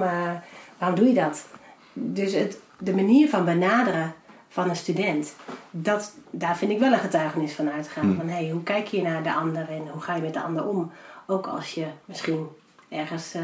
waarom 0.78 0.98
doe 0.98 1.08
je 1.08 1.14
dat? 1.14 1.46
Dus 1.92 2.32
het, 2.32 2.58
de 2.78 2.94
manier 2.94 3.28
van 3.28 3.44
benaderen 3.44 4.14
van 4.48 4.68
een 4.68 4.76
student... 4.76 5.34
Dat, 5.70 6.14
daar 6.30 6.56
vind 6.56 6.70
ik 6.70 6.78
wel 6.78 6.92
een 6.92 6.98
getuigenis 6.98 7.52
van 7.52 7.70
uitgaan. 7.70 8.14
Van, 8.16 8.28
hey, 8.28 8.50
hoe 8.50 8.62
kijk 8.62 8.86
je 8.86 9.02
naar 9.02 9.22
de 9.22 9.34
ander 9.34 9.68
en 9.68 9.88
hoe 9.92 10.02
ga 10.02 10.14
je 10.14 10.22
met 10.22 10.34
de 10.34 10.42
ander 10.42 10.66
om? 10.66 10.90
Ook 11.26 11.46
als 11.46 11.74
je 11.74 11.86
misschien 12.04 12.46
ergens 12.88 13.34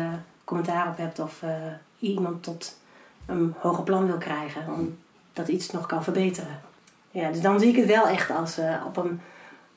commentaar 0.47 0.89
op 0.89 0.97
hebt 0.97 1.19
of 1.19 1.43
eh, 1.43 1.51
iemand 1.99 2.43
tot 2.43 2.79
een 3.27 3.55
hoger 3.59 3.85
plan 3.85 4.07
wil 4.07 4.19
krijgen, 4.19 4.63
omdat 4.69 5.49
iets 5.49 5.71
nog 5.71 5.87
kan 5.87 6.05
verbeteren. 6.05 6.61
Ja, 7.11 7.31
dus 7.31 7.41
dan 7.41 7.61
zie 7.61 7.69
ik 7.69 7.77
het 7.77 7.87
wel 7.87 8.09
echt 8.09 8.31
als 8.31 8.59
eh, 8.59 8.83
op 8.87 8.97
een 8.97 9.21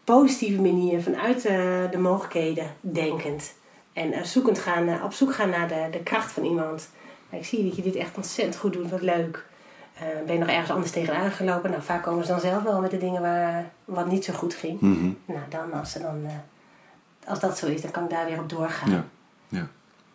positieve 0.03 0.61
manier 0.61 1.01
vanuit 1.01 1.45
eh, 1.45 1.91
de 1.91 1.97
mogelijkheden 1.97 2.75
denkend. 2.79 3.53
En 3.93 4.27
zoekend 4.27 4.59
gaan, 4.59 5.03
op 5.03 5.13
zoek 5.13 5.33
gaan 5.33 5.49
naar 5.49 5.67
de, 5.67 5.87
de 5.91 6.03
kracht 6.03 6.31
van 6.31 6.43
iemand. 6.43 6.89
Maar 7.29 7.39
ik 7.39 7.45
zie 7.45 7.63
dat 7.63 7.75
je 7.75 7.81
dit 7.81 7.95
echt 7.95 8.15
ontzettend 8.15 8.57
goed 8.57 8.73
doet, 8.73 8.89
wat 8.89 9.01
leuk. 9.01 9.47
Ben 10.25 10.33
je 10.33 10.39
nog 10.39 10.49
ergens 10.49 10.69
anders 10.71 10.91
tegenaan 10.91 11.31
gelopen? 11.31 11.69
Nou, 11.69 11.83
vaak 11.83 12.03
komen 12.03 12.25
ze 12.25 12.31
dan 12.31 12.39
zelf 12.39 12.63
wel 12.63 12.81
met 12.81 12.91
de 12.91 12.97
dingen 12.97 13.21
waar, 13.21 13.71
wat 13.85 14.07
niet 14.07 14.25
zo 14.25 14.33
goed 14.33 14.53
ging. 14.53 14.79
Mhm. 14.79 15.11
Nou, 15.25 15.39
dan 15.49 15.73
als, 15.73 15.91
ze 15.91 15.99
dan, 15.99 16.25
als 17.25 17.39
dat 17.39 17.57
zo 17.57 17.67
is, 17.67 17.81
dan 17.81 17.91
kan 17.91 18.03
ik 18.03 18.09
daar 18.09 18.25
weer 18.25 18.39
op 18.39 18.49
doorgaan. 18.49 18.91
Ja. 18.91 19.05
Ja. 19.47 19.67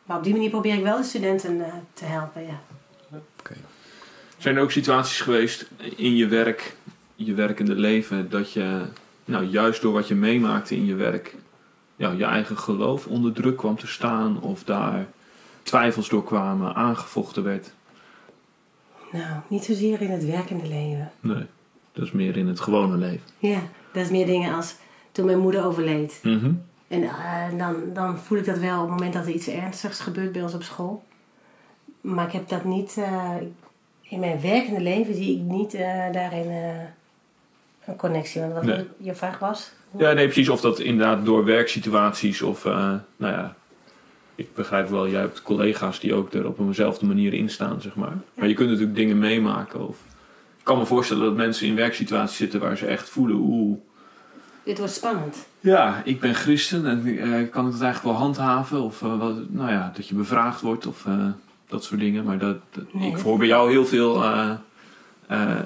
Maar 0.05 0.17
op 0.17 0.25
die 0.25 0.33
manier 0.33 0.51
probeer 0.51 0.75
ik 0.75 0.83
wel 0.83 0.97
de 0.97 1.03
studenten 1.03 1.65
eh, 1.65 1.73
te 1.93 2.05
helpen, 2.05 2.43
ja. 2.47 2.61
Oké. 3.39 3.55
Zijn 4.39 4.57
er 4.57 4.63
ook 4.63 4.71
situaties 4.71 5.21
geweest 5.21 5.67
in 5.97 6.17
je 6.17 6.27
werk, 6.27 6.77
je 7.15 7.35
werkende 7.35 7.75
leven, 7.75 8.31
dat 8.31 8.53
je, 8.53 8.81
nou 9.25 9.45
juist 9.45 9.83
door 9.83 9.93
wat 9.93 10.09
je 10.09 10.15
meemaakte 10.15 10.77
in 10.77 10.85
je 10.85 10.95
werk, 10.95 11.35
ja, 11.97 12.11
je 12.11 12.25
eigen 12.25 12.59
geloof 12.59 13.07
onder 13.07 13.33
druk 13.33 13.57
kwam 13.57 13.77
te 13.77 13.87
staan 13.87 14.41
of 14.41 14.65
daar 14.65 15.07
twijfels 15.63 16.09
door 16.09 16.25
kwamen, 16.25 16.75
aangevochten 16.75 17.43
werd? 17.43 17.73
Nou, 19.13 19.41
niet 19.49 19.65
zozeer 19.65 20.01
in 20.01 20.11
het 20.11 20.25
werkende 20.25 20.69
leven. 20.69 21.13
Nee, 21.21 21.47
dat 21.93 22.05
is 22.05 22.13
meer 22.13 22.37
in 22.37 22.49
het 22.49 22.61
gewone 22.61 22.97
leven. 22.97 23.27
Ja, 23.39 23.61
dat 23.93 24.05
is 24.05 24.11
meer 24.11 24.27
dingen 24.27 24.55
als 24.55 24.75
toen 25.13 25.27
mijn 25.27 25.39
moeder 25.39 25.65
overleed. 25.65 26.21
Mhm. 26.23 26.53
En 26.95 27.03
eh, 27.03 27.59
dan, 27.59 27.75
dan 27.93 28.19
voel 28.19 28.39
ik 28.39 28.45
dat 28.45 28.59
wel 28.59 28.75
op 28.75 28.89
het 28.89 28.91
moment 28.91 29.13
dat 29.13 29.27
er 29.27 29.33
iets 29.33 29.49
ernstigs 29.49 30.01
gebeurt 30.01 30.33
bij 30.33 30.43
ons 30.43 30.55
op 30.55 30.63
school. 30.63 31.03
Maar 32.01 32.27
ik 32.27 32.33
heb 32.33 32.49
dat 32.49 32.65
niet... 32.65 32.97
eh, 32.99 33.31
in 34.03 34.21
mijn 34.21 34.41
werkende 34.41 34.81
leven 34.81 35.15
zie 35.15 35.37
ik 35.37 35.43
niet 35.43 35.75
eh, 35.75 36.13
daarin 36.13 36.51
een 37.85 37.97
connectie. 37.97 38.41
Want 38.41 38.53
wat 38.53 38.63
Nee. 38.65 38.87
je 38.97 39.15
vraag 39.15 39.39
was... 39.39 39.73
Ja, 39.97 40.13
nee, 40.13 40.25
precies. 40.25 40.49
Of 40.49 40.61
dat 40.61 40.79
inderdaad 40.79 41.25
door 41.25 41.45
werksituaties 41.45 42.43
of, 42.43 42.65
nou 42.65 43.03
ja, 43.17 43.55
ik 44.35 44.55
begrijp 44.55 44.89
wel, 44.89 45.09
jij 45.09 45.21
hebt 45.21 45.43
collega's 45.43 46.01
die 46.01 46.15
ook 46.15 46.33
er 46.33 46.47
op 46.47 46.59
eenzelfde 46.59 47.07
manier 47.07 47.35
in 47.35 47.51
staan, 47.51 47.81
zeg 47.81 47.95
maar. 47.95 48.17
Maar 48.35 48.49
je 48.49 48.55
kunt 48.55 48.69
natuurlijk 48.71 48.97
dingen 48.97 49.19
meemaken. 49.19 49.89
Of, 49.89 49.97
ik 50.59 50.65
kan 50.65 50.79
me 50.79 50.87
voorstellen 50.87 51.25
dat 51.25 51.35
mensen 51.37 51.67
in 51.67 51.75
werksituaties 51.75 52.37
zitten 52.37 52.61
waar 52.61 52.77
ze 52.77 52.87
echt 52.87 53.09
voelen, 53.09 53.37
oeh, 53.37 53.79
Dit 54.65 54.79
wordt 54.79 54.93
spannend. 54.93 55.37
ja, 55.61 56.03
ik 56.05 56.21
ben 56.21 56.35
christen 56.35 56.87
en 56.87 57.19
eh, 57.19 57.51
kan 57.51 57.67
ik 57.67 57.73
dat 57.73 57.81
eigenlijk 57.83 58.03
wel 58.03 58.13
handhaven? 58.15 58.83
Of, 58.83 59.03
eh, 59.03 59.19
wat, 59.19 59.35
nou 59.49 59.71
ja, 59.71 59.93
dat 59.97 60.09
je 60.09 60.15
bevraagd 60.15 60.61
wordt 60.61 60.87
of 60.87 61.07
eh, 61.07 61.13
dat 61.69 61.85
soort 61.85 62.01
dingen. 62.01 62.25
Maar 62.25 62.39
dat, 62.39 62.57
dat- 62.71 62.85
Nee, 62.93 63.11
ik 63.11 63.17
hoor 63.19 63.39
bij 63.39 63.47
jou 63.47 63.71
heel 63.71 63.87
veel 63.87 64.23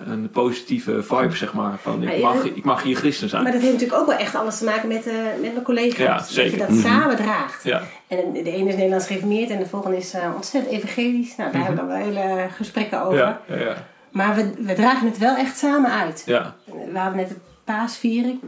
een 0.06 0.30
positieve 0.32 1.02
vibe, 1.02 1.36
zeg 1.36 1.52
maar. 1.54 1.78
Van, 1.78 2.02
ik 2.02 2.22
mag, 2.22 2.44
ik 2.44 2.64
mag 2.64 2.82
hier 2.82 2.96
christen 2.96 3.28
zijn. 3.28 3.42
Maar 3.42 3.52
dat 3.52 3.60
heeft 3.60 3.72
natuurlijk 3.72 4.00
ook 4.00 4.06
wel 4.06 4.16
echt 4.18 4.34
alles 4.34 4.58
te 4.58 4.64
maken 4.64 4.88
met, 4.88 5.04
met 5.40 5.52
mijn 5.52 5.62
collega's. 5.62 5.98
Ja, 6.34 6.42
Dat 6.42 6.50
je 6.52 6.56
dat 6.58 6.68
Mhm. 6.68 6.80
samen 6.80 7.16
draagt. 7.16 7.64
Ja, 7.64 7.82
En 8.06 8.32
de 8.32 8.50
ene 8.52 8.68
is 8.68 8.74
Nederlands 8.74 9.06
gereformeerd 9.06 9.50
en 9.50 9.58
de 9.58 9.66
volgende 9.66 9.96
is 9.96 10.14
ontzettend 10.34 10.74
evangelisch. 10.74 11.36
Nou, 11.36 11.52
daar 11.52 11.64
hebben 11.64 11.86
we 11.86 11.90
dan 11.92 11.98
wel 12.00 12.06
hele 12.26 12.48
gesprekken 12.50 13.02
over. 13.02 13.18
ja, 13.18 13.40
ja, 13.48 13.56
ja. 13.56 13.74
Maar 14.12 14.34
we, 14.34 14.52
we 14.58 14.74
dragen 14.74 15.06
het 15.06 15.18
wel 15.18 15.36
echt 15.36 15.56
samen 15.58 15.90
uit. 15.90 16.22
ja. 16.26 16.54
We 16.92 16.98
hadden 16.98 17.16
net 17.16 17.28
de 17.28 17.36
paasviering 17.64 18.40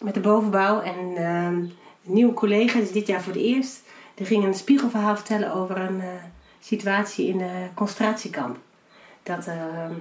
met 0.00 0.14
de 0.14 0.20
bovenbouw. 0.20 0.80
En 0.80 1.16
ehm, 1.16 1.54
een 1.54 1.74
nieuwe 2.02 2.32
collega, 2.32 2.78
is 2.78 2.92
dit 2.92 3.06
jaar 3.06 3.22
voor 3.22 3.32
het 3.32 3.42
eerst, 3.42 3.82
die 4.14 4.26
ging 4.26 4.44
een 4.44 4.54
spiegelverhaal 4.54 5.16
vertellen 5.16 5.54
over 5.54 5.76
een 5.76 6.00
eh, 6.00 6.08
situatie 6.60 7.28
in 7.28 7.38
de 7.38 7.66
concentratiekamp. 7.74 8.56
Dat 9.22 9.46
ehm, 9.46 9.92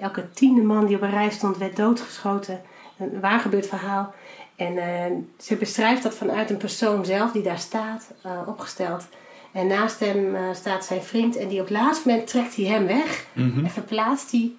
elke 0.00 0.30
tiende 0.32 0.62
man 0.62 0.86
die 0.86 0.96
op 0.96 1.02
een 1.02 1.10
rij 1.10 1.30
stond, 1.30 1.56
werd 1.56 1.76
doodgeschoten. 1.76 2.62
Een 2.98 3.20
waar 3.20 3.40
gebeurd 3.40 3.66
verhaal. 3.66 4.14
En 4.56 4.78
eh, 4.78 5.12
ze 5.38 5.56
beschrijft 5.56 6.02
dat 6.02 6.14
vanuit 6.14 6.50
een 6.50 6.56
persoon 6.56 7.04
zelf 7.04 7.32
die 7.32 7.42
daar 7.42 7.58
staat, 7.58 8.10
eh, 8.22 8.30
opgesteld. 8.46 9.06
En 9.52 9.66
naast 9.66 10.00
hem 10.00 10.36
staat 10.54 10.84
zijn 10.84 11.02
vriend 11.02 11.36
en 11.36 11.48
die 11.48 11.60
op 11.60 11.68
het 11.68 11.76
laatste 11.76 12.08
moment 12.08 12.26
trekt 12.26 12.56
hij 12.56 12.64
hem 12.64 12.86
weg. 12.86 13.26
Mhm. 13.32 13.64
En 13.64 13.70
verplaatst 13.70 14.30
hij 14.30 14.52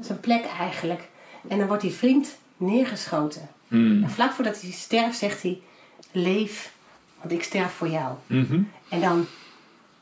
zijn 0.00 0.20
plek 0.20 0.44
eigenlijk. 0.58 1.08
En 1.48 1.58
dan 1.58 1.66
wordt 1.66 1.82
die 1.82 1.92
vriend 1.92 2.36
neergeschoten. 2.56 3.48
Mm. 3.74 4.02
En 4.02 4.10
vlak 4.10 4.32
voordat 4.32 4.60
hij 4.60 4.70
sterft 4.70 5.18
zegt 5.18 5.42
hij, 5.42 5.60
leef, 6.12 6.72
want 7.20 7.32
ik 7.32 7.42
sterf 7.42 7.72
voor 7.72 7.88
jou. 7.88 8.14
Mhm. 8.26 8.62
En 8.88 9.00
dan 9.00 9.26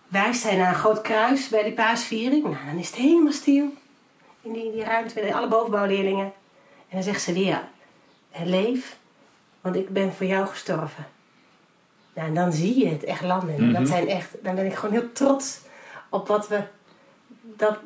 wijst 0.08 0.42
hij 0.42 0.56
naar 0.56 0.68
een 0.68 0.74
groot 0.80 1.00
kruis 1.00 1.48
bij 1.48 1.62
die 1.62 1.72
paasviering. 1.72 2.42
Nou, 2.42 2.56
dan 2.66 2.78
is 2.78 2.87
het 2.87 2.96
helemaal 2.96 3.32
stil. 3.32 3.74
In 4.42 4.52
die, 4.52 4.72
die 4.72 4.85
ruimte 4.85 5.20
met 5.22 5.32
alle 5.32 5.48
bovenbouwleerlingen. 5.48 6.24
En 6.88 6.98
dan 6.98 7.02
zegt 7.02 7.22
ze 7.22 7.32
weer, 7.32 7.62
"Eh, 8.30 8.44
leef, 8.44 8.96
want 9.61 9.76
ik 9.76 9.88
ben 9.88 10.12
voor 10.12 10.26
jou 10.26 10.46
gestorven. 10.46 11.06
Nou, 12.14 12.28
en 12.28 12.35
dan 12.35 12.52
zie 12.52 12.78
je 12.78 12.88
het 12.88 13.04
echt 13.04 13.22
landen. 13.22 13.54
En 13.54 13.64
Mhm. 13.64 13.72
Dat 13.72 13.88
zijn 13.88 14.08
echt, 14.08 14.28
dan 14.42 14.54
ben 14.54 14.66
ik 14.66 14.74
gewoon 14.74 14.94
heel 14.94 15.12
trots 15.12 15.58
op 16.08 16.28
wat 16.28 16.48
we, 16.48 16.61
dat, 17.56 17.78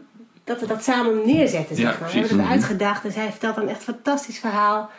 dat 0.45 0.61
we 0.61 0.67
dat 0.67 0.83
samen 0.83 1.27
neerzetten, 1.27 1.77
zeg 1.77 1.93
Ja, 1.93 1.99
maar. 2.01 2.11
We 2.11 2.19
hebben 2.19 2.37
het 2.39 2.47
Mhm. 2.47 2.53
uitgedacht 2.53 3.05
en 3.05 3.13
zij 3.13 3.31
vertelt 3.31 3.55
dan 3.55 3.69
echt 3.69 3.79
een 3.79 3.95
fantastisch 3.95 4.39
verhaal. 4.39 4.91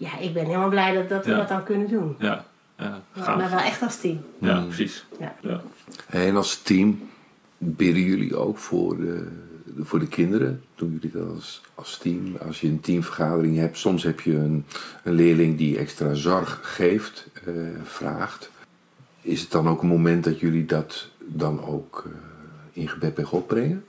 Ja, 0.00 0.18
ik 0.18 0.32
ben 0.34 0.44
helemaal 0.44 0.68
blij 0.68 0.94
dat, 0.94 1.08
dat 1.08 1.24
we 1.24 1.34
dat 1.34 1.48
dan 1.48 1.64
kunnen 1.64 1.88
doen. 1.88 2.16
Ja, 2.18 2.44
ja, 2.78 3.02
maar 3.14 3.50
wel 3.50 3.58
echt 3.58 3.82
als 3.82 4.00
team. 4.00 4.20
Ja, 4.38 4.60
Mm. 4.60 4.66
precies. 4.66 5.06
Ja. 5.18 5.34
Ja. 5.40 5.60
En 6.06 6.36
als 6.36 6.62
team 6.62 7.08
bidden 7.58 8.02
jullie 8.02 8.36
ook 8.36 8.58
voor 8.58 8.96
de, 8.96 9.26
voor 9.78 9.98
de 9.98 10.08
kinderen? 10.08 10.62
Doen 10.74 10.92
jullie 11.00 11.10
dat 11.18 11.34
als, 11.36 11.60
als 11.74 11.98
team? 11.98 12.36
Als 12.46 12.60
je 12.60 12.68
een 12.68 12.80
teamvergadering 12.80 13.56
hebt, 13.56 13.78
soms 13.78 14.02
heb 14.02 14.20
je 14.20 14.34
een, 14.34 14.64
een 15.04 15.12
leerling 15.12 15.56
die 15.58 15.78
extra 15.78 16.14
zorg 16.14 16.58
geeft, 16.62 17.28
eh, 17.46 17.52
vraagt. 17.84 18.50
Is 19.20 19.40
het 19.40 19.50
dan 19.50 19.68
ook 19.68 19.82
een 19.82 19.88
moment 19.88 20.24
dat 20.24 20.40
jullie 20.40 20.66
dat 20.66 21.08
dan 21.18 21.64
ook 21.64 22.04
eh, 22.06 22.12
in 22.82 22.88
gebed 22.88 23.14
bij 23.14 23.24
God 23.24 23.46
brengen? 23.46 23.84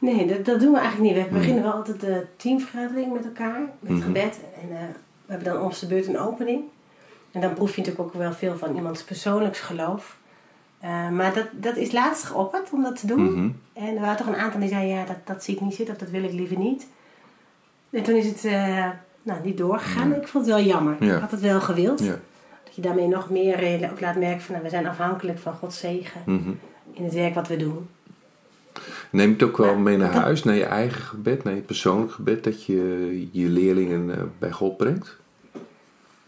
Nee, 0.00 0.26
dat, 0.26 0.44
dat 0.44 0.60
doen 0.60 0.72
we 0.72 0.78
eigenlijk 0.78 1.14
niet. 1.14 1.22
We 1.24 1.28
Hmm. 1.28 1.38
beginnen 1.38 1.62
wel 1.62 1.72
altijd 1.72 2.00
de 2.00 2.26
teamvergadering 2.36 3.12
met 3.12 3.24
elkaar, 3.24 3.60
met 3.80 3.92
Mhm. 3.92 4.02
gebed. 4.02 4.38
En 4.62 4.76
eh, 4.76 4.82
we 5.26 5.32
hebben 5.32 5.52
dan 5.52 5.62
om 5.62 5.70
de 5.80 5.86
beurt 5.86 6.06
een 6.06 6.18
opening. 6.18 6.62
En 7.32 7.40
dan 7.40 7.54
proef 7.54 7.74
je 7.74 7.80
natuurlijk 7.80 8.08
ook 8.08 8.14
wel 8.20 8.32
veel 8.32 8.56
van 8.56 8.74
iemands 8.76 9.02
persoonlijks 9.04 9.60
geloof. 9.60 10.18
Eh, 10.80 11.08
maar 11.10 11.34
dat, 11.34 11.46
dat 11.52 11.76
is 11.76 11.92
laatst 11.92 12.24
geopperd 12.24 12.70
om 12.72 12.82
dat 12.82 13.00
te 13.00 13.06
doen. 13.06 13.32
Mhm. 13.32 13.48
En 13.72 13.94
er 13.94 14.00
waren 14.00 14.16
toch 14.16 14.26
een 14.26 14.36
aantal 14.36 14.60
die 14.60 14.68
zeiden, 14.68 14.94
ja, 14.96 15.04
dat, 15.04 15.16
dat 15.24 15.44
zie 15.44 15.54
ik 15.54 15.60
niet 15.60 15.74
zitten 15.74 15.94
of 15.94 16.00
dat 16.00 16.10
wil 16.10 16.22
ik 16.24 16.32
liever 16.32 16.58
niet. 16.58 16.86
En 17.90 18.02
toen 18.02 18.14
is 18.14 18.26
het 18.26 18.44
eh, 18.44 18.88
nou, 19.22 19.38
niet 19.44 19.58
doorgegaan. 19.58 20.14
Ik 20.14 20.28
vond 20.28 20.46
het 20.46 20.54
wel 20.54 20.64
jammer. 20.64 20.96
Ja. 21.00 21.14
Ik 21.14 21.20
had 21.20 21.30
het 21.30 21.40
wel 21.40 21.60
gewild. 21.60 22.00
Ja. 22.00 22.18
Dat 22.64 22.74
je 22.74 22.80
daarmee 22.82 23.08
nog 23.08 23.30
meer 23.30 23.88
ook 23.90 24.00
laat 24.00 24.16
merken 24.16 24.40
van, 24.40 24.52
nou, 24.54 24.64
we 24.64 24.70
zijn 24.70 24.86
afhankelijk 24.86 25.38
van 25.38 25.52
Gods 25.54 25.78
zegen 25.78 26.20
Mhm. 26.26 26.50
in 26.92 27.04
het 27.04 27.14
werk 27.14 27.34
wat 27.34 27.48
we 27.48 27.56
doen. 27.56 27.88
Neem 29.10 29.26
je 29.26 29.32
het 29.32 29.42
ook 29.42 29.56
wel 29.56 29.66
Ja, 29.70 29.76
mee 29.78 29.96
naar 29.96 30.12
huis, 30.12 30.44
naar 30.44 30.54
je 30.54 30.64
eigen 30.64 31.02
gebed, 31.02 31.44
naar 31.44 31.54
je 31.54 31.60
persoonlijk 31.60 32.12
gebed, 32.12 32.44
dat 32.44 32.64
je 32.64 33.28
je 33.32 33.48
leerlingen 33.48 34.16
eh, 34.16 34.22
bij 34.38 34.50
God 34.50 34.76
brengt? 34.76 35.18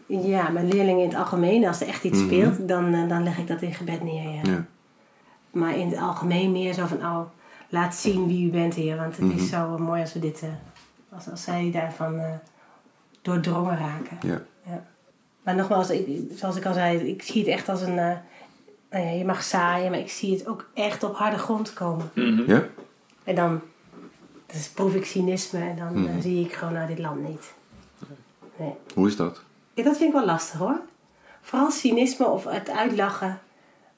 Ja, 0.05 0.49
mijn 0.49 0.67
leerlingen 0.67 1.01
in 1.03 1.09
het 1.09 1.17
algemeen, 1.17 1.67
als 1.67 1.81
er 1.81 1.87
echt 1.87 2.03
iets 2.03 2.17
Mhm. 2.19 2.25
speelt, 2.27 2.67
dan, 2.67 2.93
eh, 2.93 3.09
dan 3.09 3.23
leg 3.23 3.37
ik 3.37 3.47
dat 3.47 3.61
in 3.61 3.73
gebed 3.73 4.03
neer. 4.03 4.23
Ja. 4.31 4.41
Ja. 4.43 4.65
Maar 5.51 5.77
in 5.77 5.89
het 5.89 5.99
algemeen 5.99 6.51
meer 6.51 6.73
zo 6.73 6.85
van, 6.85 6.97
oh, 6.97 7.19
laat 7.69 7.95
zien 7.95 8.27
wie 8.27 8.47
u 8.47 8.51
bent, 8.51 8.73
Heer. 8.73 8.95
Want 8.97 9.17
het 9.17 9.25
Mhm. 9.25 9.37
is 9.37 9.49
zo 9.49 9.77
mooi 9.77 10.01
als 10.01 10.13
we 10.13 10.19
dit, 10.19 10.41
eh, 10.41 10.49
als, 11.15 11.29
als 11.29 11.43
zij 11.43 11.69
daarvan 11.73 12.19
eh, 12.19 12.33
doordrongen 13.21 13.77
raken. 13.77 14.17
Ja. 14.21 14.41
Maar 15.43 15.55
nogmaals, 15.55 15.89
ik, 15.89 16.07
zoals 16.35 16.55
ik 16.55 16.65
al 16.65 16.73
zei, 16.73 16.97
ik 16.97 17.21
zie 17.21 17.41
het 17.41 17.49
echt 17.51 17.69
als 17.69 17.81
een, 17.81 18.17
nou 18.93 19.05
ja, 19.05 19.11
je 19.11 19.25
mag 19.25 19.43
zaaien, 19.43 19.91
maar 19.91 19.99
ik 19.99 20.09
zie 20.11 20.33
het 20.33 20.47
ook 20.47 20.69
echt 20.73 21.03
op 21.03 21.15
harde 21.15 21.37
grond 21.37 21.73
komen. 21.73 22.11
Mhm. 22.13 22.43
Ja? 22.51 22.63
En 23.23 23.35
dan 23.35 23.61
dus 24.45 24.69
proef 24.69 24.93
ik 24.95 25.05
cynisme 25.05 25.59
en 25.59 25.75
dan 25.75 26.01
Mhm. 26.01 26.21
zie 26.21 26.45
ik 26.45 26.53
gewoon, 26.53 26.73
nou, 26.73 26.87
dit 26.87 26.99
land 26.99 27.27
niet. 27.29 27.53
Nee. 28.57 28.73
Hoe 28.93 29.07
is 29.07 29.15
dat? 29.15 29.41
Ja, 29.73 29.83
dat 29.83 29.97
vind 29.97 30.09
ik 30.09 30.15
wel 30.15 30.25
lastig 30.25 30.59
hoor. 30.59 30.79
Vooral 31.41 31.71
cynisme 31.71 32.25
of 32.25 32.43
het 32.43 32.69
uitlachen, 32.69 33.39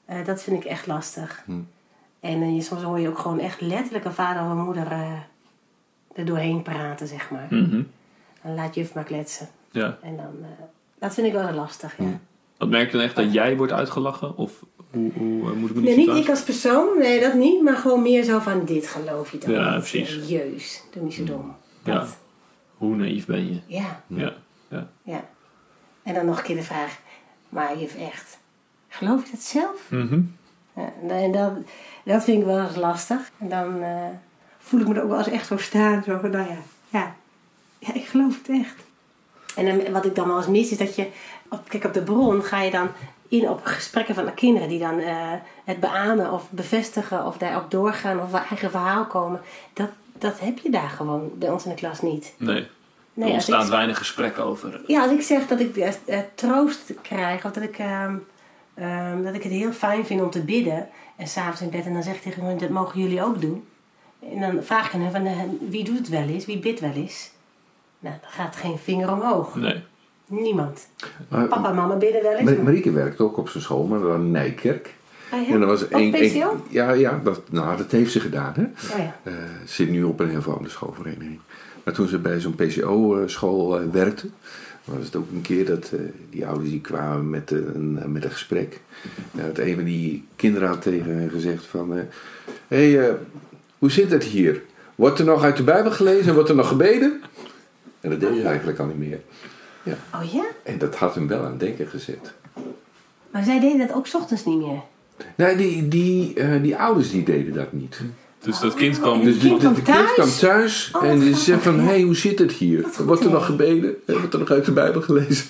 eh, 0.04 0.24
dat 0.24 0.42
vind 0.42 0.64
ik 0.64 0.70
echt 0.70 0.86
lastig. 0.86 1.42
Hm. 1.44 1.52
En 2.20 2.42
eh, 2.42 2.54
je, 2.54 2.62
soms 2.62 2.82
hoor 2.82 2.98
je 3.00 3.08
ook 3.08 3.18
gewoon 3.18 3.38
echt 3.38 3.60
letterlijk 3.60 4.04
een 4.04 4.12
vader 4.12 4.42
of 4.42 4.48
een 4.50 4.64
moeder 4.64 4.90
eh, 4.92 5.12
er 6.14 6.24
doorheen 6.24 6.62
praten, 6.62 7.06
zeg 7.06 7.30
maar. 7.30 7.46
Mhm. 7.50 7.82
Dan 8.42 8.54
laat 8.54 8.74
juf 8.74 8.94
maar 8.94 9.04
kletsen. 9.04 9.48
Ja. 9.70 9.98
En 10.02 10.16
dan, 10.16 10.34
eh, 10.42 10.48
dat 10.98 11.14
vind 11.14 11.26
ik 11.26 11.32
wel 11.32 11.52
lastig, 11.52 11.98
ja. 11.98 12.18
Wat 12.58 12.68
merk 12.68 12.90
je 12.90 12.96
dan 12.96 13.06
echt 13.06 13.16
dat 13.16 13.32
jij 13.32 13.56
wordt 13.56 13.72
uitgelachen? 13.72 14.36
Of 14.36 14.64
hoe, 14.96 15.12
hoe 15.12 15.50
eh, 15.50 15.56
moet 15.56 15.70
ik 15.70 15.76
me 15.76 15.82
Nee, 15.82 15.96
niet 15.96 16.08
ik 16.16 16.28
als 16.28 16.42
persoon, 16.42 16.98
nee, 16.98 17.20
dat 17.20 17.34
niet. 17.34 17.62
Maar 17.62 17.76
gewoon 17.76 18.02
meer 18.02 18.24
zo 18.24 18.38
van, 18.38 18.64
dit 18.64 18.86
geloof 18.86 19.32
je 19.32 19.38
toch 19.38 19.50
Ja, 19.50 19.70
niet? 19.70 19.78
precies. 19.78 20.28
Jeus, 20.28 20.82
doe 20.92 21.02
niet 21.02 21.14
zo 21.14 21.24
dom. 21.24 21.56
Ja. 21.84 22.06
Hoe 22.76 22.96
naïef 22.96 23.26
ben 23.26 23.46
je? 23.46 23.60
Ja. 23.66 24.02
Ja. 24.06 24.32
ja. 24.68 24.88
ja. 25.02 25.24
En 26.02 26.14
dan 26.14 26.26
nog 26.26 26.38
een 26.38 26.44
keer 26.44 26.56
de 26.56 26.62
vraag, 26.62 26.98
maar 27.48 27.78
juf 27.78 27.96
echt, 27.96 28.38
geloof 28.88 29.24
je 29.24 29.30
dat 29.30 29.40
zelf? 29.40 29.90
Mhm. 29.90 30.20
Ja, 30.74 30.92
en 31.08 31.32
dat, 31.32 31.52
dat 32.04 32.24
vind 32.24 32.38
ik 32.40 32.44
wel 32.46 32.66
eens 32.66 32.76
lastig. 32.76 33.30
En 33.38 33.48
dan 33.48 33.82
eh, 33.82 34.06
voel 34.58 34.80
ik 34.80 34.88
me 34.88 34.94
er 34.94 35.02
ook 35.02 35.08
wel 35.08 35.18
eens 35.18 35.28
echt 35.28 35.46
zo 35.46 35.56
staan. 35.56 36.02
Zo 36.02 36.18
van, 36.20 36.30
nou 36.30 36.48
ja, 36.48 36.56
ja, 36.88 37.16
ja, 37.78 37.94
ik 37.94 38.04
geloof 38.04 38.38
het 38.38 38.48
echt. 38.48 38.84
En 39.56 39.64
dan, 39.64 39.92
wat 39.92 40.04
ik 40.04 40.14
dan 40.14 40.28
wel 40.28 40.36
eens 40.36 40.46
mis 40.46 40.70
is 40.70 40.78
dat 40.78 40.96
je, 40.96 41.06
op, 41.48 41.68
kijk 41.68 41.84
op 41.84 41.94
de 41.94 42.02
bron 42.02 42.42
ga 42.42 42.62
je 42.62 42.70
dan 42.70 42.88
in 43.28 43.48
op 43.48 43.60
gesprekken 43.64 44.14
van 44.14 44.24
de 44.24 44.34
kinderen 44.34 44.68
die 44.68 44.78
dan 44.78 44.98
eh, 44.98 45.32
het 45.64 45.80
beamen 45.80 46.32
of 46.32 46.50
bevestigen 46.50 47.26
of 47.26 47.36
daarop 47.36 47.70
doorgaan 47.70 48.20
of 48.20 48.32
eigen 48.32 48.70
verhaal 48.70 49.06
komen. 49.06 49.40
Dat, 49.72 49.90
dat 50.18 50.40
heb 50.40 50.58
je 50.58 50.70
daar 50.70 50.90
gewoon 50.90 51.30
bij 51.34 51.50
ons 51.50 51.64
in 51.64 51.70
de 51.70 51.76
klas 51.76 52.02
niet. 52.02 52.34
Nee. 52.36 52.56
Er 52.56 52.68
Nee, 53.16 53.34
als 53.34 53.34
ontstaat 53.34 53.64
ik, 53.64 53.70
weinig 53.70 53.98
gesprek 53.98 54.38
over. 54.38 54.80
ja, 54.86 55.02
als 55.02 55.10
ik 55.10 55.22
zeg 55.22 55.46
dat 55.46 55.60
ik 55.60 55.76
eh, 55.76 55.92
eh, 56.06 56.20
troost 56.34 56.92
krijg 57.02 57.44
of 57.44 57.52
dat 57.52 57.62
ik, 57.62 57.78
ehm, 57.78 58.16
ehm, 58.74 59.22
dat 59.22 59.34
ik 59.34 59.42
het 59.42 59.52
heel 59.52 59.72
fijn 59.72 60.06
vind 60.06 60.22
om 60.22 60.30
te 60.30 60.42
bidden 60.42 60.88
en 61.16 61.26
s'avonds 61.26 61.60
in 61.60 61.70
bed 61.70 61.86
en 61.86 61.92
dan 61.92 62.02
zeg 62.02 62.14
ik 62.14 62.22
tegen 62.22 62.42
hun 62.42 62.58
dat 62.58 62.68
mogen 62.68 63.00
jullie 63.00 63.22
ook 63.22 63.40
doen. 63.40 63.66
En 64.32 64.40
dan 64.40 64.64
vraag 64.64 64.86
ik 64.86 65.00
hen 65.00 65.10
van 65.10 65.58
wie 65.70 65.84
doet 65.84 65.98
het 65.98 66.08
wel 66.08 66.28
eens, 66.28 66.46
wie 66.46 66.58
bidt 66.58 66.80
wel 66.80 66.92
eens. 66.92 67.30
Nou, 67.98 68.14
dan 68.20 68.30
gaat 68.30 68.56
geen 68.56 68.78
vinger 68.78 69.12
omhoog. 69.12 69.54
Nee. 69.54 69.82
Niemand. 70.28 70.86
Maar, 71.28 71.46
Papa 71.46 71.68
en 71.68 71.74
mama 71.74 71.96
bidden 71.96 72.22
wel 72.22 72.32
eens. 72.36 72.50
Mar- 72.50 72.62
Marieke 72.62 72.90
werkt 72.90 73.20
ook 73.20 73.36
op 73.36 73.48
zijn 73.48 73.62
school, 73.62 73.84
maar 73.86 74.00
dan 74.00 74.20
in 74.20 74.30
Nijkerk. 74.30 74.94
Ah, 75.30 75.46
ja? 75.46 75.54
En 75.54 75.60
er 75.60 75.66
was 75.66 75.88
één- 75.88 76.12
ja, 76.68 76.92
ja 76.92 77.20
dat, 77.24 77.40
nou, 77.50 77.76
dat 77.76 77.90
heeft 77.90 78.12
ze 78.12 78.20
gedaan. 78.20 78.52
Hè? 78.56 78.62
Oh 78.62 78.98
ja. 78.98 79.16
Eh, 79.22 79.32
ze 79.64 79.74
zit 79.74 79.90
nu 79.90 80.02
op 80.02 80.20
een 80.20 80.28
heel 80.28 80.42
andere 80.52 80.68
schoolvereniging. 80.70 81.38
Maar 81.84 81.94
toen 81.94 82.08
ze 82.08 82.18
bij 82.18 82.40
zo'n 82.40 82.54
PCO-school 82.54 83.78
eh, 83.80 83.86
werkte, 83.92 84.26
was 84.84 85.04
het 85.04 85.16
ook 85.16 85.30
een 85.30 85.42
keer 85.42 85.64
dat 85.66 85.90
eh, 85.92 86.00
die 86.30 86.46
ouders 86.46 86.70
die 86.70 86.80
kwamen 86.80 87.30
met 87.30 87.50
een, 87.50 87.98
met 88.12 88.24
een 88.24 88.30
gesprek. 88.30 88.80
Ja, 89.30 89.46
dat 89.46 89.58
een 89.58 89.74
van 89.74 89.84
die 89.84 90.24
kinderen 90.36 90.68
had 90.68 90.82
tegen 90.82 91.16
hen 91.18 91.30
gezegd 91.30 91.66
van... 91.66 91.92
Hé, 91.92 92.04
hey, 92.92 93.08
eh, 93.08 93.14
hoe 93.78 93.90
zit 93.90 94.10
het 94.10 94.24
hier? 94.24 94.62
Wordt 94.94 95.18
er 95.18 95.24
nog 95.24 95.42
uit 95.42 95.56
de 95.56 95.62
Bijbel 95.62 95.90
gelezen 95.92 96.28
en 96.28 96.34
wordt 96.34 96.48
er 96.48 96.54
nog 96.54 96.68
gebeden? 96.68 97.20
En 98.00 98.10
dat 98.10 98.20
deed 98.20 98.36
ze 98.36 98.42
eigenlijk 98.42 98.78
al 98.78 98.86
niet 98.86 98.98
meer. 98.98 99.20
Oh 100.14 100.32
ja? 100.32 100.44
En 100.62 100.78
dat 100.78 100.96
had 100.96 101.14
hem 101.14 101.26
wel 101.28 101.44
aan 101.44 101.50
het 101.50 101.60
denken 101.60 101.86
gezet. 101.86 102.32
Maar 103.30 103.44
zij 103.44 103.60
deden 103.60 103.78
dat 103.86 103.92
ook 103.96 104.06
's 104.06 104.14
ochtends 104.14 104.44
niet 104.44 104.58
meer. 104.58 104.80
Nee, 105.34 105.56
die, 105.56 105.88
die, 105.88 106.34
eh, 106.34 106.62
die 106.62 106.76
ouders 106.76 107.10
die 107.10 107.22
deden 107.22 107.54
dat 107.54 107.72
niet. 107.72 108.00
Dus 108.40 108.60
dat 108.60 108.74
kind 108.74 109.00
kwam. 109.00 109.18
En 109.20 109.24
Dus 109.24 109.38
kind 109.38 109.60
de, 109.60 109.68
kwam 109.72 109.82
thuis? 109.84 110.12
kwam 110.14 110.28
thuis 110.30 110.90
Oh, 110.96 111.04
en 111.04 111.18
die 111.18 111.34
zei 111.36 111.60
van... 111.60 111.74
ja. 111.76 111.80
Hé, 111.82 111.86
hey, 111.88 112.00
hoe 112.02 112.16
zit 112.16 112.38
het 112.38 112.52
hier? 112.52 112.82
Wat 112.82 112.96
Wordt 112.96 113.24
er 113.24 113.30
nog 113.30 113.46
gebeden? 113.46 113.94
Eh, 114.06 114.16
Wordt 114.18 114.32
er 114.32 114.38
nog 114.38 114.50
uit 114.50 114.64
de 114.64 114.72
Bijbel 114.72 115.00
gelezen? 115.00 115.46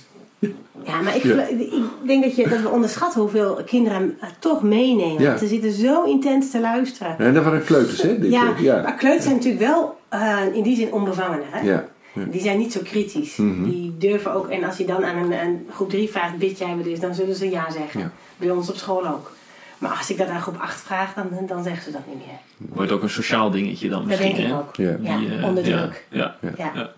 Ja, 0.85 1.01
maar 1.01 1.16
ik, 1.16 1.22
Ja. 1.22 1.42
ik 1.49 1.83
denk 2.07 2.22
dat, 2.25 2.37
je, 2.37 2.49
dat 2.49 2.61
we 2.61 2.68
onderschatten 2.68 3.20
hoeveel 3.20 3.61
kinderen 3.66 4.16
eh, 4.20 4.29
toch 4.38 4.62
meenemen. 4.62 5.22
Ja. 5.22 5.27
Want 5.29 5.38
Ze 5.40 5.46
zitten 5.46 5.72
zo 5.72 6.03
intens 6.05 6.51
te 6.51 6.61
luisteren. 6.61 7.18
En 7.18 7.35
dat 7.35 7.44
waren 7.44 7.64
kleuters, 7.64 8.03
hè? 8.03 8.18
Dit, 8.18 8.31
Ja, 8.33 8.55
ja. 8.59 8.83
maar 8.83 8.94
kleuters 8.94 9.25
zijn 9.25 9.37
natuurlijk 9.37 9.64
wel 9.64 9.96
eh, 10.09 10.38
in 10.53 10.62
die 10.62 10.77
zin 10.77 10.92
onbevangener. 10.92 11.46
Hè? 11.51 11.61
Ja. 11.66 11.88
Ja. 12.16 12.24
Die 12.24 12.40
zijn 12.40 12.59
niet 12.59 12.72
zo 12.72 12.81
kritisch. 12.85 13.37
Mhm. 13.37 13.64
Die 13.64 13.96
durven 13.98 14.33
ook, 14.35 14.48
en 14.48 14.64
als 14.64 14.76
je 14.76 14.85
dan 14.85 15.05
aan 15.05 15.16
een, 15.16 15.33
een 15.33 15.66
groep 15.72 15.90
3 15.90 16.09
vraagt, 16.09 16.38
bid 16.38 16.59
jij 16.59 16.76
wel 16.76 16.87
eens, 16.87 17.00
dan 17.00 17.14
zullen 17.14 17.35
ze 17.35 17.50
ja 17.50 17.70
zeggen. 17.70 18.00
Ja. 18.00 18.11
Bij 18.37 18.50
ons 18.50 18.70
op 18.70 18.76
school 18.76 19.07
ook. 19.09 19.33
Maar 19.79 19.90
als 19.90 20.11
ik 20.11 20.18
dat 20.18 20.29
aan 20.29 20.40
groep 20.40 20.59
8 20.61 20.81
vraag, 20.81 21.14
dan, 21.14 21.29
dan 21.46 21.62
zeggen 21.62 21.83
ze 21.83 21.90
dat 21.90 22.00
niet 22.07 22.16
meer. 22.16 22.68
Wordt 22.76 22.92
ook 22.92 23.02
een 23.02 23.11
sociaal 23.11 23.50
dingetje 23.50 23.88
dan 23.88 23.98
Dat 23.98 24.09
misschien. 24.09 24.35
denk 24.35 24.46
ik 24.48 24.52
hè? 24.52 24.59
ook. 24.59 24.76
Ja. 24.76 24.96
Ja, 25.00 25.18
Die, 25.18 25.37
eh, 25.37 25.44
onder 25.44 25.66
ja, 25.68 25.76
druk. 25.83 26.07
Ja, 26.11 26.37
Ja. 26.40 26.52
Ja. 26.74 26.92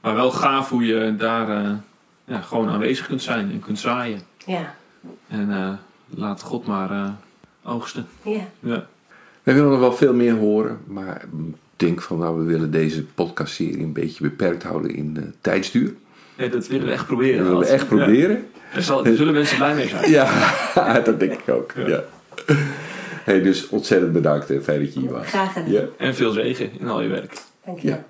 Maar 0.00 0.14
wel 0.14 0.30
gaaf 0.30 0.68
hoe 0.70 0.86
je 0.86 1.16
daar 1.16 1.64
eh, 1.64 1.70
ja, 2.24 2.40
gewoon 2.40 2.68
aanwezig 2.68 3.06
kunt 3.06 3.22
zijn 3.22 3.50
en 3.50 3.60
kunt 3.60 3.78
zaaien. 3.78 4.20
Ja. 4.44 4.74
En 5.28 5.50
eh, 5.52 5.72
laat 6.08 6.42
God 6.42 6.66
maar 6.66 7.14
oogsten. 7.64 8.06
ja. 8.22 8.40
Ja. 8.60 8.86
We 9.42 9.52
willen 9.52 9.70
nog 9.70 9.78
wel 9.80 9.92
veel 9.92 10.14
meer 10.14 10.34
horen, 10.36 10.78
maar 10.86 11.24
denk 11.76 12.02
van 12.02 12.18
nou, 12.18 12.38
we 12.38 12.44
willen 12.44 12.70
deze 12.70 13.04
podcastserie 13.04 13.82
een 13.82 13.92
beetje 13.92 14.22
beperkt 14.22 14.62
houden 14.62 14.94
in 14.94 15.16
eh, 15.16 15.22
tijdsduur. 15.40 15.94
Nee, 16.36 16.48
dat 16.48 16.66
willen 16.66 16.84
we 16.86 16.90
echt 16.90 16.98
Dat 16.98 17.06
proberen. 17.06 17.42
willen 17.44 17.58
we 17.58 17.66
echt 17.66 17.86
proberen. 17.88 18.46
Ja. 18.74 18.80
Zal, 18.80 19.04
zullen 19.04 19.34
mensen 19.34 19.56
blij 19.56 19.74
mee 19.74 19.88
zijn. 19.88 20.10
Ja, 20.18 21.00
dat 21.04 21.20
denk 21.20 21.32
ik 21.32 21.48
ook. 21.48 21.72
Ja. 21.86 22.04
Hey, 23.24 23.42
dus 23.42 23.68
ontzettend 23.68 24.12
bedankt 24.12 24.50
en 24.50 24.62
fijn 24.64 24.80
dat 24.84 24.94
je 24.94 25.00
hier 25.00 25.10
was. 25.10 25.26
Graag 25.26 25.52
gedaan. 25.52 25.70
Ja. 25.70 25.82
En 25.98 26.14
veel 26.14 26.30
zegen 26.32 26.70
in 26.80 26.88
al 26.88 27.02
je 27.02 27.08
werk. 27.08 27.32
Dank 27.64 27.78
je. 27.78 27.88
Ja. 27.88 28.04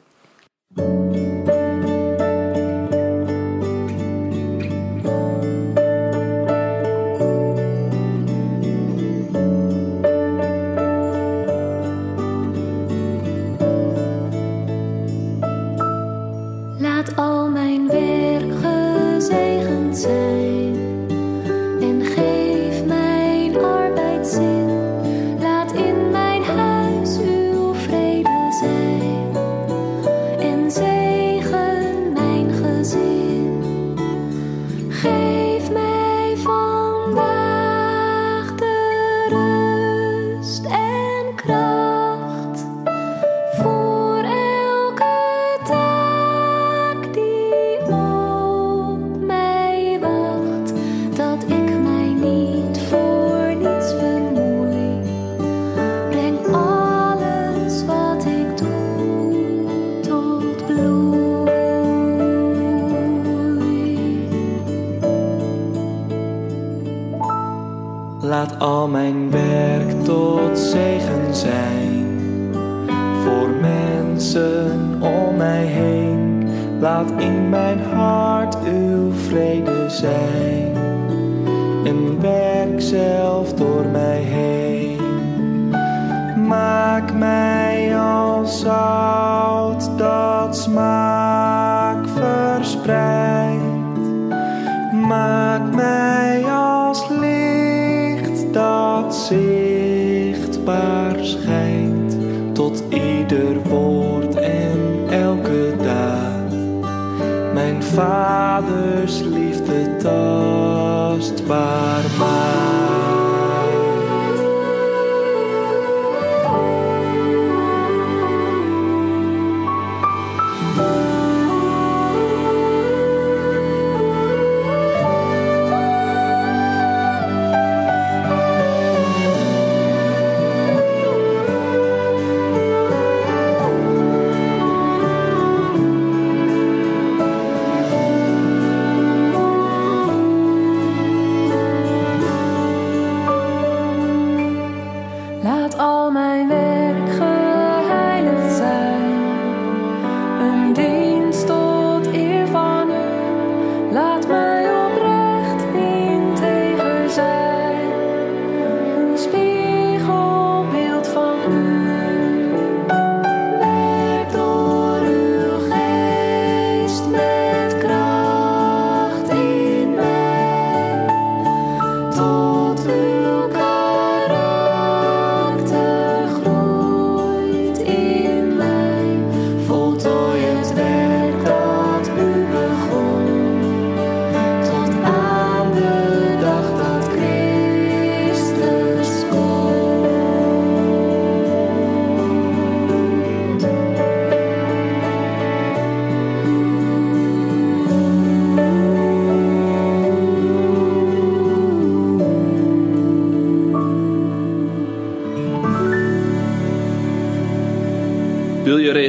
Mijn 107.67 107.83
vaders 107.83 109.21
liefde 109.21 109.97
tastbaar 109.97 112.05
maakt. 112.19 112.86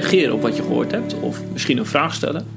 Reageren 0.09 0.35
op 0.35 0.41
wat 0.41 0.55
je 0.55 0.61
gehoord 0.61 0.91
hebt 0.91 1.19
of 1.19 1.41
misschien 1.51 1.77
een 1.77 1.85
vraag 1.85 2.13
stellen? 2.13 2.47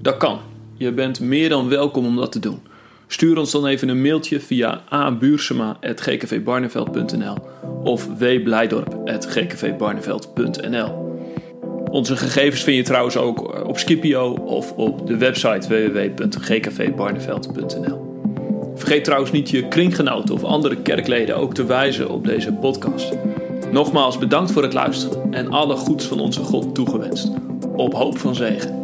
Dat 0.00 0.16
kan. 0.16 0.38
Je 0.76 0.92
bent 0.92 1.20
meer 1.20 1.48
dan 1.48 1.68
welkom 1.68 2.06
om 2.06 2.16
dat 2.16 2.32
te 2.32 2.38
doen. 2.38 2.60
Stuur 3.06 3.38
ons 3.38 3.50
dan 3.50 3.66
even 3.66 3.88
een 3.88 4.02
mailtje 4.02 4.40
via 4.40 4.82
abuursema.gkvbarneveld.nl 4.88 7.36
of 7.84 8.08
wblijdorp.gkvbarneveld.nl 8.18 11.10
Onze 11.90 12.16
gegevens 12.16 12.62
vind 12.62 12.76
je 12.76 12.82
trouwens 12.82 13.16
ook 13.16 13.66
op 13.66 13.78
Skipio 13.78 14.32
of 14.32 14.72
op 14.72 15.06
de 15.06 15.16
website 15.16 15.68
www.gkvbarneveld.nl 15.68 18.10
Vergeet 18.74 19.04
trouwens 19.04 19.32
niet 19.32 19.50
je 19.50 19.68
kringgenoten 19.68 20.34
of 20.34 20.44
andere 20.44 20.76
kerkleden 20.76 21.36
ook 21.36 21.54
te 21.54 21.64
wijzen 21.64 22.10
op 22.10 22.26
deze 22.26 22.52
podcast. 22.52 23.12
Nogmaals 23.72 24.18
bedankt 24.18 24.52
voor 24.52 24.62
het 24.62 24.72
luisteren 24.72 25.32
en 25.32 25.50
alle 25.50 25.76
goeds 25.76 26.06
van 26.06 26.20
onze 26.20 26.44
God 26.44 26.74
toegewenst. 26.74 27.30
Op 27.76 27.92
hoop 27.94 28.18
van 28.18 28.34
zegen. 28.34 28.81